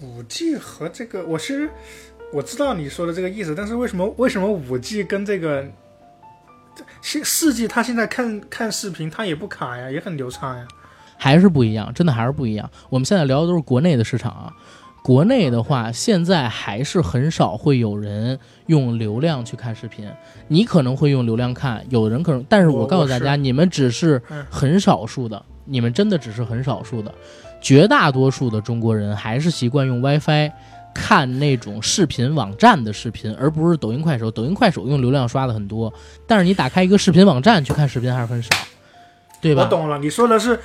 [0.00, 1.70] 五 G 和这个，我是
[2.32, 5.66] 我知道你说的这个意思，但是为什么为什么五 G 跟这个？
[7.02, 10.66] 现四 G，他现在看看视频，他也不卡呀，也很流畅呀，
[11.16, 12.70] 还是不一样，真的还是不一样。
[12.88, 14.52] 我们现在聊的都是国内的市场啊，
[15.02, 20.08] 国内的话，现在还是很少会有人用流量去看视频。
[20.48, 27.12] 你可能会用流量看，有人可能，但是我告诉大家，你们只是很少数的，你们真的只是很少数的，
[27.60, 30.52] 绝大多数的中国人还是习惯用 WiFi。
[30.94, 34.30] 看那种视频网站的视频，而不是抖音、快手。
[34.30, 35.92] 抖音、快手用流量刷的很多，
[36.26, 38.50] 但是你打开一个视频网站去看视频还是很少，
[39.40, 39.62] 对吧？
[39.62, 40.58] 我懂了，你说的是，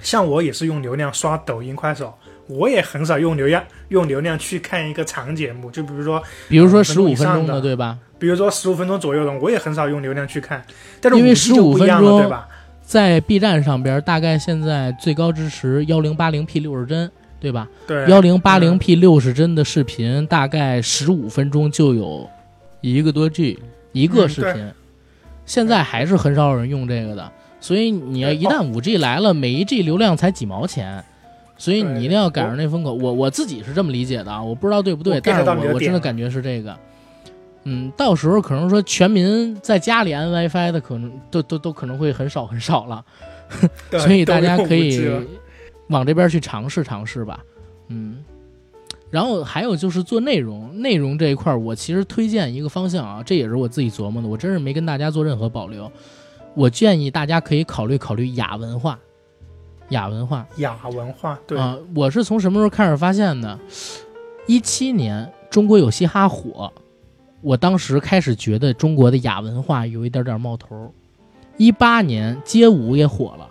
[0.00, 2.12] 像我也是用流量刷抖音、快手，
[2.46, 7.98] 我也很少用流量用流量去看一个长节目，就比如说，比如说十五分钟的，对吧？
[8.18, 10.64] 比如说十五分钟左右的，我也很少用流量去看。
[11.00, 12.48] 但是因为十五分钟，对吧？
[12.82, 17.10] 在 B 站上边，大概现在最高支持幺零八零 P 六十帧。
[17.40, 17.66] 对吧？
[17.86, 22.28] 对，幺零八零 P 六十帧的视频，大概十五分钟就有
[22.82, 23.58] 一个多 G
[23.92, 24.70] 一个视频。
[25.46, 31.02] 现在还是很少有人用这个的，所以你要一旦五 G 来了，每一 G 流量才几毛钱，
[31.56, 32.92] 所以你一定要赶上那风口。
[32.92, 36.76] 我我自己是这么理解的啊，我不知道对不对，但是我我真的感觉是这个。
[37.64, 43.04] 嗯，到时候可能说全民在家里安 WiFi 的可能都都都可能会很少很少了，
[43.98, 45.10] 所以大家可以。
[45.90, 47.44] 往这边去尝试尝试吧，
[47.88, 48.24] 嗯，
[49.10, 55.90] 然后还有就是做内容，内容这一块我其实推荐一个方向啊，这也是我自己琢磨的，我真是没跟大家做任何保留。
[56.54, 58.98] 我建议大家可以考虑考虑雅文化，
[59.90, 63.58] 雅文化，雅文化，对啊，我是从什么时候开始发现的？
[64.46, 66.72] 一七年中国有嘻哈火，
[67.40, 70.92] 我当时开始觉得中国的雅文化有一点点冒头。
[71.56, 73.48] 一八年街舞也火了。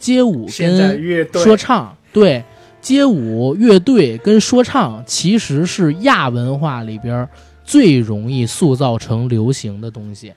[0.00, 2.42] 街舞跟说唱，对，
[2.80, 7.28] 街舞乐队跟说唱其实是亚文化里边
[7.62, 10.32] 最容易塑造成流行的东西，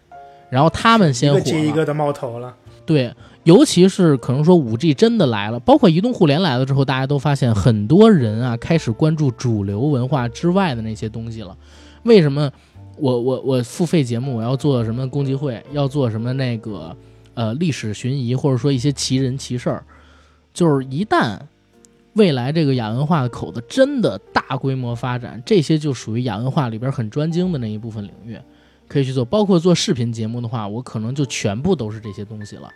[0.49, 2.53] 然后他们先火了，一个接一个的冒头了。
[2.85, 3.14] 对，
[3.44, 11.56] 尤其是可能说五 G 真的来了，包括移动互联来了之后，大家都发现很多人啊开始关注主流文化之外的那些东西了。
[12.03, 12.52] 为什么
[12.98, 16.94] 我我我付费节目，我要做什么攻击会，要做什么那个
[17.34, 19.84] 呃历史寻遗，或者说一些奇人奇事儿，
[20.53, 21.39] 就是一旦
[22.14, 28.38] 未来这个亚文化的口子真的大规模发展，这些就属于亚文化里边很专精的那一部分领域，
[28.88, 29.26] 可以去做。
[29.26, 32.69] 包括做视频节目的话，我可能就全部都是这些东西了。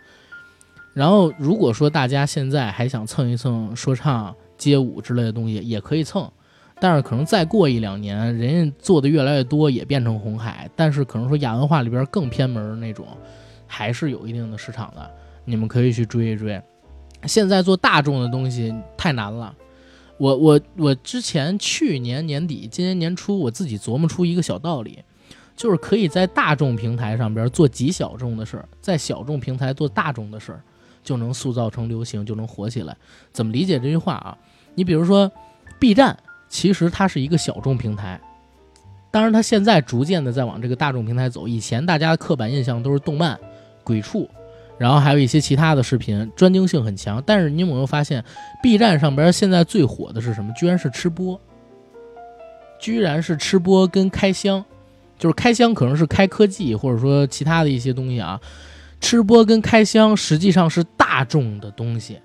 [0.92, 6.28] 然后如果说大家现在还想蹭一蹭说唱、街舞之类的东西，也可以蹭。
[6.80, 10.70] 但是可能再过一两年，人家做的越来越多，也变成红海。
[10.76, 13.04] 但是可能说亚文化里边更偏门那种，
[13.68, 15.08] 还是有一定的市场的，
[15.44, 16.60] 你们可以去追一追。
[17.24, 19.54] 现在做大众的东西太难了。
[20.16, 25.04] 我我我之前去年年底、今年年初，我自己琢磨出一个小道理，
[25.54, 30.60] 就是可以在大众平台上边做极小众的事儿，在小众平台做大众的事儿，
[31.04, 32.96] 就能塑造成流行，就能火起来。
[33.32, 34.36] 怎么理解这句话啊？
[34.74, 35.30] 你比如说
[35.78, 36.18] B 站。
[36.50, 38.18] 其实它是一个小众平台，
[39.10, 41.46] 当然它现在逐渐的在往这个大众平台走。
[41.46, 43.38] 以前大家的刻板印象都是动漫、
[43.88, 44.28] 鬼畜，
[44.76, 47.22] 然后还有一些其他的视频，专精性很强。
[47.24, 48.22] 但是你有没有发现
[48.62, 50.52] ，B 站上边现在最火的是什么？
[50.52, 51.40] 居然是吃播，
[52.78, 54.62] 居然是吃播跟开箱，
[55.18, 58.38] 就是开箱可能是开科技或者说其他的一些东西啊，
[59.00, 62.18] 吃播跟开箱实际上是大众的东西。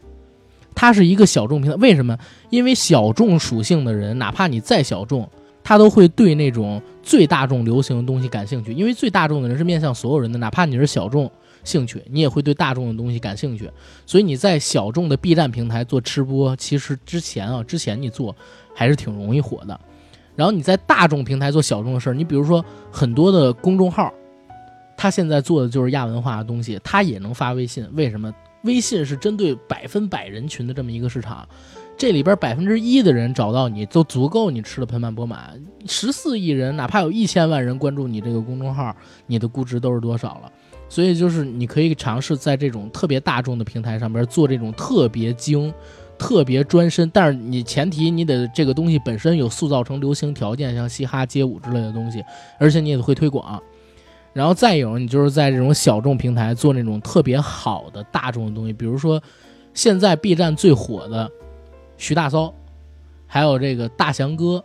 [0.76, 2.18] 它是一个小众平台，为什么？
[2.50, 5.30] 因为小众属性的人，哪怕你再小众，
[5.64, 8.74] 他都会对那种最大众流行的东西感兴趣。
[8.74, 11.32] 因为最大众的人是面向所有人的，哪怕你是小众
[11.64, 13.70] 兴趣，你也会对大众的东西感兴趣。
[14.06, 18.36] 所以你在小众的 B 站平台做吃播，其实之前啊，之前你做
[18.74, 19.80] 还是挺容易火的。
[20.36, 24.12] 然后你在大众平台做小众的事儿，你比如说很多的公众号，
[24.98, 28.34] 他现在做的就是亚文化的东西，他也能发微信，为什么？
[28.64, 31.46] 微信是针对百分百人群的这么一个市场，
[31.98, 35.62] 这里边百分之一的人找到你都足够你吃的盆满钵满。
[35.86, 38.96] 十四亿人，哪怕有一千万人关注你这个公众号，
[39.28, 40.52] 你的估值都是多少了？
[40.94, 45.74] 所以就是你可以尝试在这种特别大众的平台上边做这种特别精、
[46.20, 52.24] 特别专深，但是你前提你得这个东西本身有塑造成流行条件，像嘻哈、街舞之类的东西，
[52.60, 53.60] 而且你也会推广。
[54.34, 59.20] 然后再有，你就是在这种小众平台做那种特别好的大众的东西，比如说
[59.74, 61.28] 现在 B 站最火的
[61.98, 62.54] 徐大骚，
[63.26, 64.64] 还有这个大翔哥，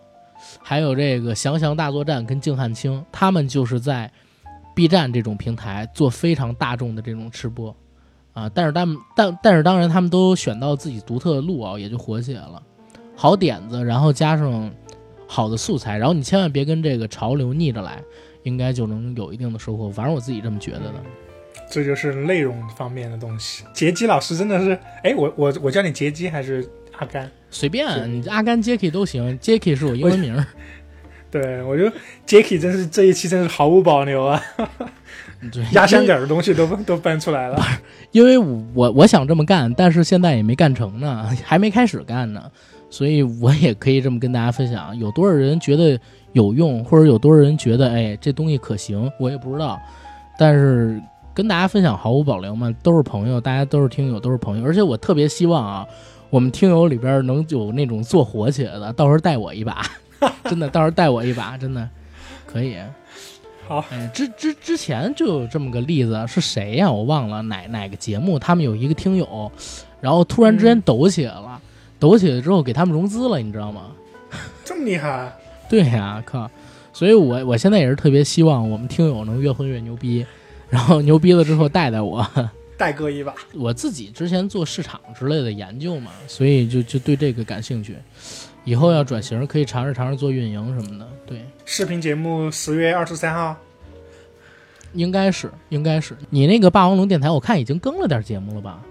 [0.62, 4.12] 还有这个翔翔大作战跟静汉卿，他们就是在
[4.78, 7.74] B 站这种平台做非常大众的这种吃播
[8.32, 8.48] 啊。
[8.54, 12.62] 但是他们但但是当然他们都选到自己独特的路啊，也就火起来了。
[13.16, 14.72] 好点子，然后加上
[15.26, 18.00] 好的素材，然后你千万别跟这个潮流逆着来。
[18.44, 20.94] 应该就能有一定的收获，反正我自己这么觉得的。
[21.68, 23.64] 这就是内容方面的东西。
[23.74, 27.30] 杰基老师真的是，哎，我我我叫你杰基还是阿甘？
[27.50, 29.36] 随便，你阿甘、杰克都行。
[29.38, 30.34] 杰克是我英文名。
[31.30, 31.90] 对，我就
[32.26, 34.42] 杰克真是这一期真是毫无保留啊，
[35.72, 37.60] 压箱底儿的东西都都搬出来了。
[38.12, 42.42] 因为我我想这么干，但是现在也没干成呢，还没开始干呢，
[42.90, 44.96] 所以我也可以这么跟大家分享。
[44.98, 45.98] 有多少人觉得？
[46.34, 49.80] 有用，或者有多少人觉得，哎，这东西可行，我也不知道。
[50.38, 51.00] 但是
[51.32, 54.64] 跟大家分享毫无保留嘛，都是朋友，大家都是听友，都是朋友。
[54.64, 55.86] 而且我特别希望啊，
[56.28, 59.82] 我们听友里边能有那种做火起来的，到时候带我一把，
[60.44, 61.88] 真的，到时候带我一把，真的
[62.46, 62.76] 可以。
[63.66, 66.90] 好，哎，之之之前就有这么个例子，是谁呀？
[66.90, 69.50] 我忘了哪哪个节目，他们有一个听友，
[70.00, 71.60] 然后突然之间抖起来了，
[71.98, 73.90] 抖起来之后给他们融资了，你知道吗？
[74.64, 75.32] 这么厉害。
[75.68, 76.50] 对呀，靠！
[76.94, 80.24] 所以我我现在也是特别希望我们听友能越混越牛逼，
[80.70, 82.26] 然后牛逼了之后带带我，
[82.78, 83.34] 带哥一把。
[83.52, 87.96] 我自己之前做市场之类的研究嘛，所以就就对这个感兴趣。
[88.68, 91.08] 以后要转型，可以尝试尝试做运营什么的。
[91.24, 93.56] 对，视频节目十月二十三号，
[94.92, 98.82] 应该是应该是你那个霸王龙电台，我看已经更了点节目了吧？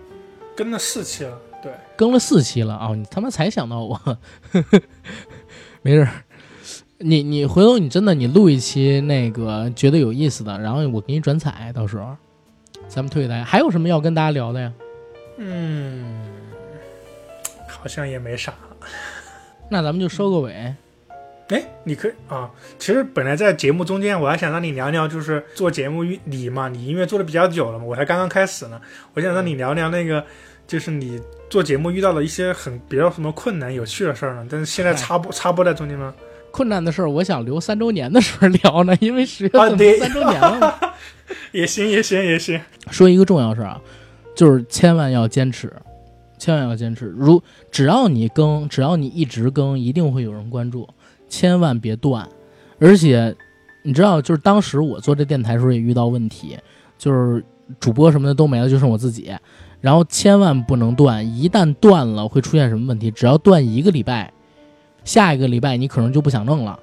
[0.56, 2.96] 更了四期了，对，更了四期了啊！
[2.96, 4.18] 你他妈才想到我，
[5.84, 6.08] 没事。
[6.98, 12.18] 你你回头你真的你录一期那个觉得有意思的，然后我给你转采，到时候
[12.88, 13.44] 咱们推给大家。
[13.44, 14.74] 还有什么要跟大家聊的呀？
[15.38, 16.26] 嗯，
[17.68, 18.52] 好像也没啥。
[19.70, 20.74] 那咱们就收个尾。
[21.50, 22.50] 哎，你可以啊。
[22.78, 28.82] 其实本来在节目中间，我还想让你聊聊，就是做节目你嘛，你因为做的比较久了嘛，我才刚刚开始呢。
[29.14, 30.24] 我想让你聊聊那个，
[30.68, 34.46] 就是你做节目遇到了一些很比较什么困难、有趣的事儿呢？
[34.50, 36.14] 但是现在插播插播在中间吗？
[36.52, 40.78] 困难的事儿，我想留三周年的时候聊呢，因为十月份三周年了。
[41.52, 42.60] 也行，也行，也行。
[42.90, 43.80] 说一个重要事儿啊，
[44.36, 45.72] 就是千万要坚持，
[46.38, 47.06] 千万要坚持。
[47.06, 47.42] 如
[47.72, 50.88] 只要你更，只要你一直更，一定会有人关注。
[51.30, 52.28] 千万别断，
[52.80, 53.36] 而且
[53.84, 56.58] 你知道，就是当时我做这电台的时候也遇到问题，
[56.98, 57.44] 就是
[57.80, 59.32] 主播什么的都没了，就剩我自己。
[59.82, 63.12] 然后千万不能断，一旦断了会出现什么问题？
[63.12, 64.32] 只要断一个礼拜，
[65.04, 66.80] 下一个礼拜你可能就不想弄了。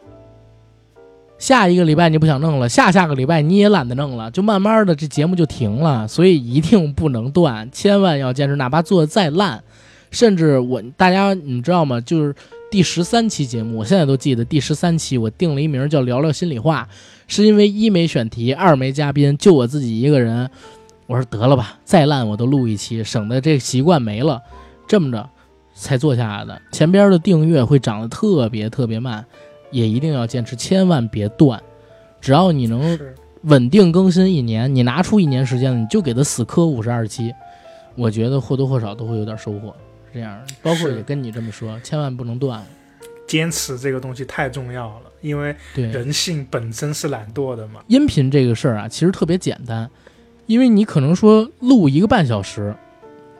[1.38, 6.08] 下一个礼拜你不想弄了，下下个礼拜你也懒得弄了，就慢慢的这节目就停了。
[6.08, 9.62] 所以一定不能断，千万要坚持，哪怕做的再烂，
[10.10, 12.00] 甚至我大家你知道吗？
[12.00, 12.34] 就是
[12.70, 16.88] 第十三期节目，我现在都记得第十三期，我定了一名叫“聊聊心里话”，
[17.28, 20.48] 是因为一没选题，二没嘉宾，就我自己一个人。
[21.06, 24.40] 我说得了吧，再烂我都录一期，省得这个习惯没了。
[24.88, 25.28] 这么着
[25.74, 29.24] 才做下来的，前边的订阅会涨得特别特别慢。
[29.74, 31.60] 也一定要坚持，千万别断。
[32.20, 32.96] 只要你能
[33.42, 37.34] 稳定更新一年，你拿出一年时间，你就给他死磕五十二期，
[37.96, 39.74] 我觉得或多或少都会有点收获。
[40.12, 42.62] 是这样，包括也跟你这么说，千万不能断。
[43.26, 47.80] 坚持这个东西太重要了，因为人性本身是懒惰的嘛。
[47.88, 49.90] 音频这个事儿啊，其实特别简单，
[50.46, 52.72] 因为你可能说录一个半小时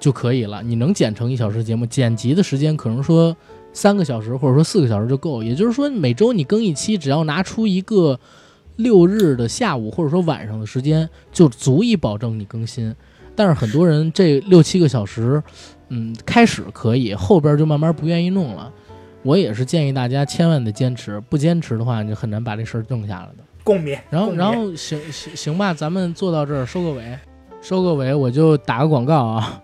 [0.01, 3.35] 就可以了，你能剪成一小时节目，剪辑的时间可能说。
[3.74, 8.18] 三个小时或者说四个小时就够，也就是说每周你更一期，只要拿出一个
[8.76, 12.94] 六日的下午或者说晚上的时间，就足以保证你更新。
[13.36, 15.42] 但是很多人这六七个小时，
[15.88, 18.72] 嗯，开始可以，后边就慢慢不愿意弄了。
[19.22, 23.44] 我也是建议大家千万得坚持，不坚持的话，你就很难把这事儿弄下来的。
[23.64, 23.98] 共勉。
[24.09, 27.18] 然后，然后行行行吧，咱们做到这儿收个尾，
[27.60, 29.60] 收个尾，我就打个广告啊。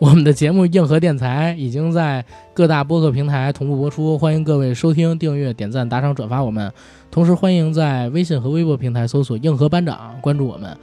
[0.10, 2.24] 我们的节目《硬核电台》已经在
[2.54, 6.72] 各大播客平台同步播出，欢迎各位收听、订阅、点赞、打赏、转发我们。
[7.10, 10.74] 同时，欢迎在微信和微博平台搜索“硬核班长”关注我们。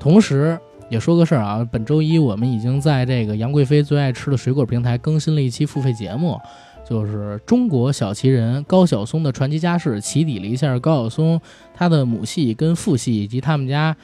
[0.00, 0.58] 同时，
[0.88, 6.36] 也说个事儿啊，本周一我们已经在这个杨贵妃最爱吃的水果平台更新了一期付费节目，
[6.84, 11.40] 就是中国小奇人高晓松的传奇家世，起底了一下高晓松
[11.72, 13.96] 他的母系跟父系以及他们家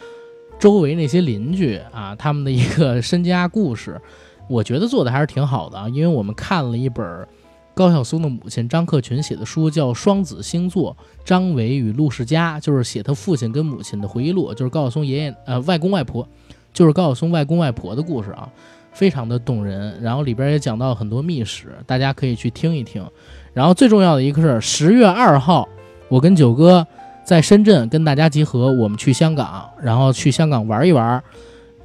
[0.60, 4.00] 周围那些邻居啊，他们的一个身家故事。
[4.48, 7.26] 我觉得做的还是挺好的啊，因为我们看了一本
[7.74, 16.26] 高晓松的母亲张克群写的书，叫《双子星座：张伟与陆世家》，就是写他父亲跟母亲的回忆录，就是高晓松爷爷呃外公外婆，
[16.72, 18.48] 就是高晓松外公外婆的故事啊，
[18.92, 20.00] 非常的动人。
[20.00, 23.04] 然后里边也讲到很多秘史，大家可以去听一听。
[23.52, 25.68] 然后最重要的一个是十月二号，
[26.08, 26.86] 我跟九哥
[27.24, 31.22] 在深圳跟大家集合，我们去香港，然后去香港玩一玩。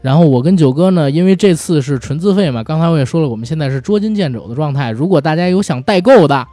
[0.01, 4.89] 然后我跟九哥呢，因为这次是纯自费嘛，刚才我也说了，我们现在是捉襟见肘的状态。
[4.91, 6.45] 如果大家有想代购的，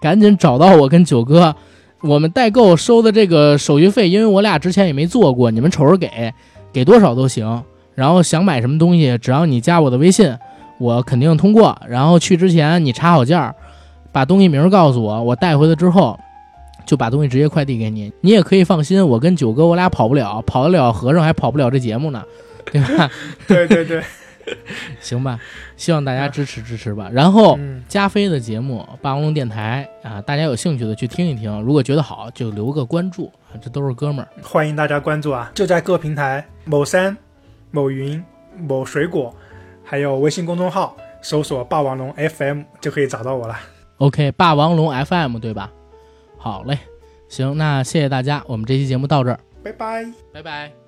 [0.00, 1.54] 赶紧找到我跟九哥，
[2.02, 6.34] 我们代购收的这个手续费，因为我俩之前也没做过，你们瞅着给，
[6.72, 7.62] 给多少都行。
[7.94, 10.36] 然后想买什么东西，只要你加我的微信，
[10.78, 11.76] 我肯定通过。
[11.88, 13.54] 然后去之前你查好件儿，
[14.10, 16.18] 把东西名告诉我，我带回来之后
[16.84, 18.12] 就把东西直接快递给你。
[18.20, 22.22] 你也可以放心，我跟九哥我俩跑不了，跑得了和尚还跑不了这节目呢。
[22.72, 23.10] 对吧？
[23.46, 24.02] 对对对，
[25.00, 25.38] 行吧，
[25.76, 27.10] 希望大家支持支持吧。
[27.12, 27.58] 然后
[27.88, 37.16] 加菲的节目《霸王龙电台》啊，大家有兴趣的去听一听，如果觉得好就留个关注啊，这都是哥们儿，欢迎大家关注啊，就在各平台某山、
[37.70, 38.22] 某云、
[38.56, 39.34] 某水果，
[39.84, 43.58] 还有微信公众号搜索“霸王龙 FM” 就可以找到我了。
[43.98, 45.70] OK，霸王龙 FM 对吧？
[46.38, 46.78] 好嘞，
[47.28, 50.87] 行，那谢谢大家，我们这期节目到这儿，拜拜，拜拜。